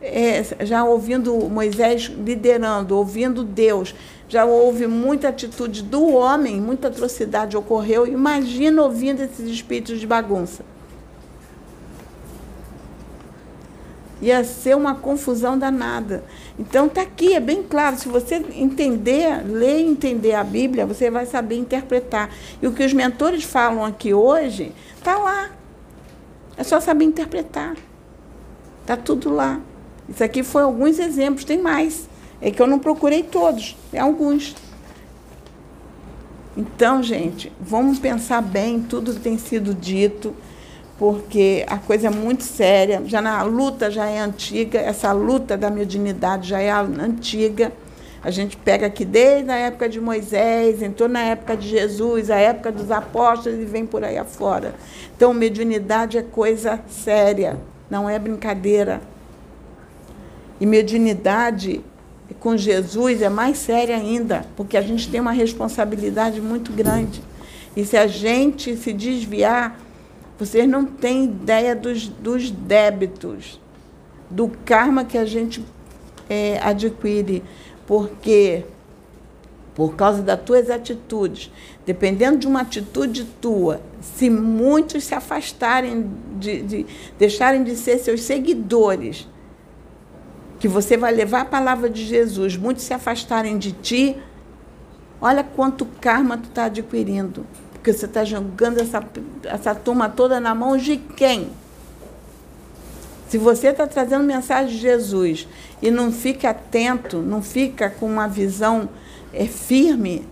é, 0.00 0.44
já 0.64 0.84
ouvindo 0.84 1.34
Moisés 1.50 2.02
liderando, 2.02 2.96
ouvindo 2.96 3.42
Deus, 3.42 3.92
já 4.28 4.44
houve 4.44 4.86
muita 4.86 5.30
atitude 5.30 5.82
do 5.82 6.06
homem, 6.06 6.60
muita 6.60 6.86
atrocidade 6.86 7.56
ocorreu, 7.56 8.06
imagina 8.06 8.80
ouvindo 8.80 9.22
esses 9.22 9.50
espíritos 9.50 9.98
de 9.98 10.06
bagunça. 10.06 10.62
Ia 14.20 14.42
ser 14.44 14.76
uma 14.76 14.94
confusão 14.94 15.58
danada. 15.58 16.24
Então 16.58 16.86
está 16.86 17.02
aqui, 17.02 17.34
é 17.34 17.40
bem 17.40 17.62
claro. 17.62 17.96
Se 17.96 18.08
você 18.08 18.36
entender, 18.54 19.44
ler 19.46 19.80
e 19.80 19.86
entender 19.86 20.34
a 20.34 20.42
Bíblia, 20.42 20.86
você 20.86 21.10
vai 21.10 21.26
saber 21.26 21.56
interpretar. 21.56 22.30
E 22.60 22.66
o 22.66 22.72
que 22.72 22.84
os 22.84 22.92
mentores 22.92 23.44
falam 23.44 23.84
aqui 23.84 24.12
hoje, 24.12 24.72
está 24.96 25.16
lá. 25.16 25.50
É 26.56 26.64
só 26.64 26.80
saber 26.80 27.04
interpretar. 27.04 27.76
Está 28.82 28.96
tudo 28.96 29.30
lá. 29.30 29.60
Isso 30.08 30.24
aqui 30.24 30.42
foi 30.42 30.62
alguns 30.62 30.98
exemplos, 30.98 31.44
tem 31.44 31.60
mais. 31.60 32.08
É 32.40 32.50
que 32.50 32.60
eu 32.60 32.66
não 32.66 32.78
procurei 32.78 33.22
todos, 33.22 33.76
é 33.92 33.98
alguns. 33.98 34.54
Então, 36.56 37.02
gente, 37.02 37.52
vamos 37.60 37.98
pensar 37.98 38.40
bem 38.40 38.80
tudo 38.80 39.14
que 39.14 39.20
tem 39.20 39.38
sido 39.38 39.72
dito 39.74 40.34
porque 40.98 41.64
a 41.68 41.78
coisa 41.78 42.08
é 42.08 42.10
muito 42.10 42.42
séria. 42.42 43.00
Já 43.06 43.22
na 43.22 43.42
luta 43.44 43.90
já 43.90 44.06
é 44.06 44.18
antiga, 44.18 44.80
essa 44.80 45.12
luta 45.12 45.56
da 45.56 45.70
mediunidade 45.70 46.48
já 46.48 46.60
é 46.60 46.70
antiga. 46.70 47.72
A 48.22 48.32
gente 48.32 48.56
pega 48.56 48.86
aqui 48.86 49.04
desde 49.04 49.48
a 49.48 49.56
época 49.56 49.88
de 49.88 50.00
Moisés, 50.00 50.82
entrou 50.82 51.08
na 51.08 51.20
época 51.20 51.56
de 51.56 51.68
Jesus, 51.68 52.30
a 52.30 52.36
época 52.36 52.72
dos 52.72 52.90
apóstolos 52.90 53.60
e 53.60 53.64
vem 53.64 53.86
por 53.86 54.02
aí 54.02 54.18
afora. 54.18 54.74
Então, 55.16 55.32
mediunidade 55.32 56.18
é 56.18 56.22
coisa 56.22 56.80
séria, 56.88 57.56
não 57.88 58.10
é 58.10 58.18
brincadeira. 58.18 59.00
E 60.60 60.66
mediunidade 60.66 61.80
com 62.40 62.56
Jesus 62.56 63.22
é 63.22 63.28
mais 63.28 63.58
séria 63.58 63.96
ainda, 63.96 64.44
porque 64.56 64.76
a 64.76 64.82
gente 64.82 65.08
tem 65.08 65.20
uma 65.20 65.30
responsabilidade 65.30 66.40
muito 66.40 66.72
grande. 66.72 67.22
E 67.76 67.84
se 67.84 67.96
a 67.96 68.08
gente 68.08 68.76
se 68.76 68.92
desviar, 68.92 69.78
vocês 70.38 70.68
não 70.68 70.84
têm 70.84 71.24
ideia 71.24 71.74
dos, 71.74 72.08
dos 72.08 72.50
débitos, 72.50 73.60
do 74.30 74.48
karma 74.64 75.04
que 75.04 75.18
a 75.18 75.24
gente 75.24 75.64
é, 76.28 76.60
adquire, 76.62 77.42
porque 77.86 78.64
por 79.74 79.94
causa 79.94 80.22
das 80.22 80.40
tuas 80.42 80.70
atitudes, 80.70 81.52
dependendo 81.86 82.38
de 82.38 82.46
uma 82.46 82.62
atitude 82.62 83.24
tua, 83.40 83.80
se 84.00 84.28
muitos 84.28 85.04
se 85.04 85.14
afastarem, 85.14 86.10
de, 86.36 86.62
de 86.62 86.86
deixarem 87.16 87.62
de 87.62 87.76
ser 87.76 87.98
seus 87.98 88.22
seguidores, 88.22 89.28
que 90.58 90.66
você 90.66 90.96
vai 90.96 91.12
levar 91.12 91.42
a 91.42 91.44
palavra 91.44 91.88
de 91.88 92.04
Jesus, 92.04 92.56
muitos 92.56 92.82
se 92.82 92.92
afastarem 92.92 93.56
de 93.56 93.70
ti, 93.70 94.16
olha 95.20 95.44
quanto 95.44 95.86
karma 96.00 96.36
tu 96.36 96.48
está 96.48 96.64
adquirindo. 96.64 97.46
Porque 97.78 97.92
você 97.92 98.06
está 98.06 98.24
jogando 98.24 98.78
essa, 98.78 99.02
essa 99.44 99.74
turma 99.74 100.08
toda 100.08 100.38
na 100.38 100.54
mão 100.54 100.76
de 100.76 100.96
quem? 100.96 101.50
Se 103.28 103.38
você 103.38 103.68
está 103.68 103.86
trazendo 103.86 104.24
mensagem 104.24 104.74
de 104.74 104.78
Jesus 104.78 105.46
e 105.80 105.90
não 105.90 106.10
fica 106.10 106.50
atento, 106.50 107.18
não 107.18 107.42
fica 107.42 107.88
com 107.88 108.06
uma 108.06 108.26
visão 108.26 108.88
é, 109.32 109.46
firme, 109.46 110.26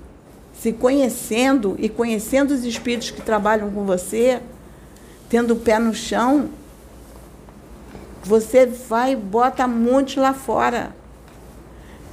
se 0.55 0.73
conhecendo 0.73 1.77
e 1.79 1.89
conhecendo 1.89 2.53
os 2.53 2.65
espíritos 2.65 3.11
que 3.11 3.21
trabalham 3.21 3.71
com 3.71 3.85
você, 3.85 4.41
tendo 5.29 5.55
o 5.55 5.57
pé 5.57 5.79
no 5.79 5.95
chão, 5.95 6.49
Você 8.25 8.67
vai 8.67 9.13
e 9.13 9.17
bota 9.17 9.69
muitos 9.69 10.17
lá 10.17 10.35
fora. 10.35 10.93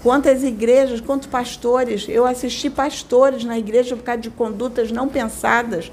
Quantas 0.03 0.43
igrejas, 0.43 0.99
quantos 0.99 1.29
pastores? 1.29 2.05
Eu 2.09 2.25
assisti 2.25 2.69
pastores 2.69 3.45
na 3.45 3.57
igreja 3.57 3.95
por 3.95 4.03
causa 4.03 4.19
de 4.19 4.29
condutas 4.29 4.91
não 4.91 5.07
pensadas. 5.07 5.89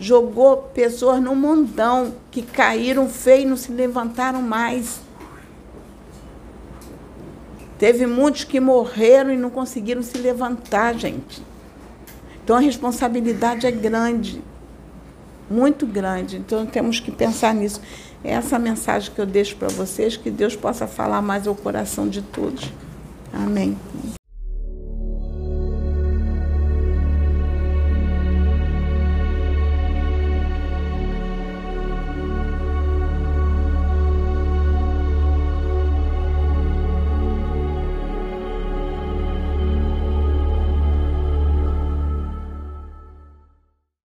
Jogou 0.00 0.56
pessoas 0.56 1.20
no 1.20 1.36
mundão 1.36 2.14
que 2.30 2.40
caíram 2.40 3.10
feio 3.10 3.42
e 3.42 3.44
não 3.44 3.56
se 3.58 3.70
levantaram 3.70 4.40
mais. 4.40 5.02
Teve 7.78 8.06
muitos 8.06 8.44
que 8.44 8.58
morreram 8.58 9.30
e 9.30 9.36
não 9.36 9.50
conseguiram 9.50 10.02
se 10.02 10.16
levantar, 10.16 10.94
gente. 10.94 11.42
Então 12.42 12.56
a 12.56 12.60
responsabilidade 12.60 13.66
é 13.66 13.70
grande, 13.70 14.42
muito 15.50 15.84
grande. 15.84 16.38
Então 16.38 16.64
temos 16.64 17.00
que 17.00 17.10
pensar 17.10 17.54
nisso. 17.54 17.82
É 18.24 18.32
essa 18.32 18.58
mensagem 18.58 19.12
que 19.12 19.20
eu 19.20 19.26
deixo 19.26 19.56
para 19.56 19.68
vocês, 19.68 20.16
que 20.16 20.30
Deus 20.30 20.56
possa 20.56 20.86
falar 20.86 21.20
mais 21.20 21.46
ao 21.46 21.54
coração 21.54 22.08
de 22.08 22.22
todos. 22.22 22.72
Amém. 23.32 23.76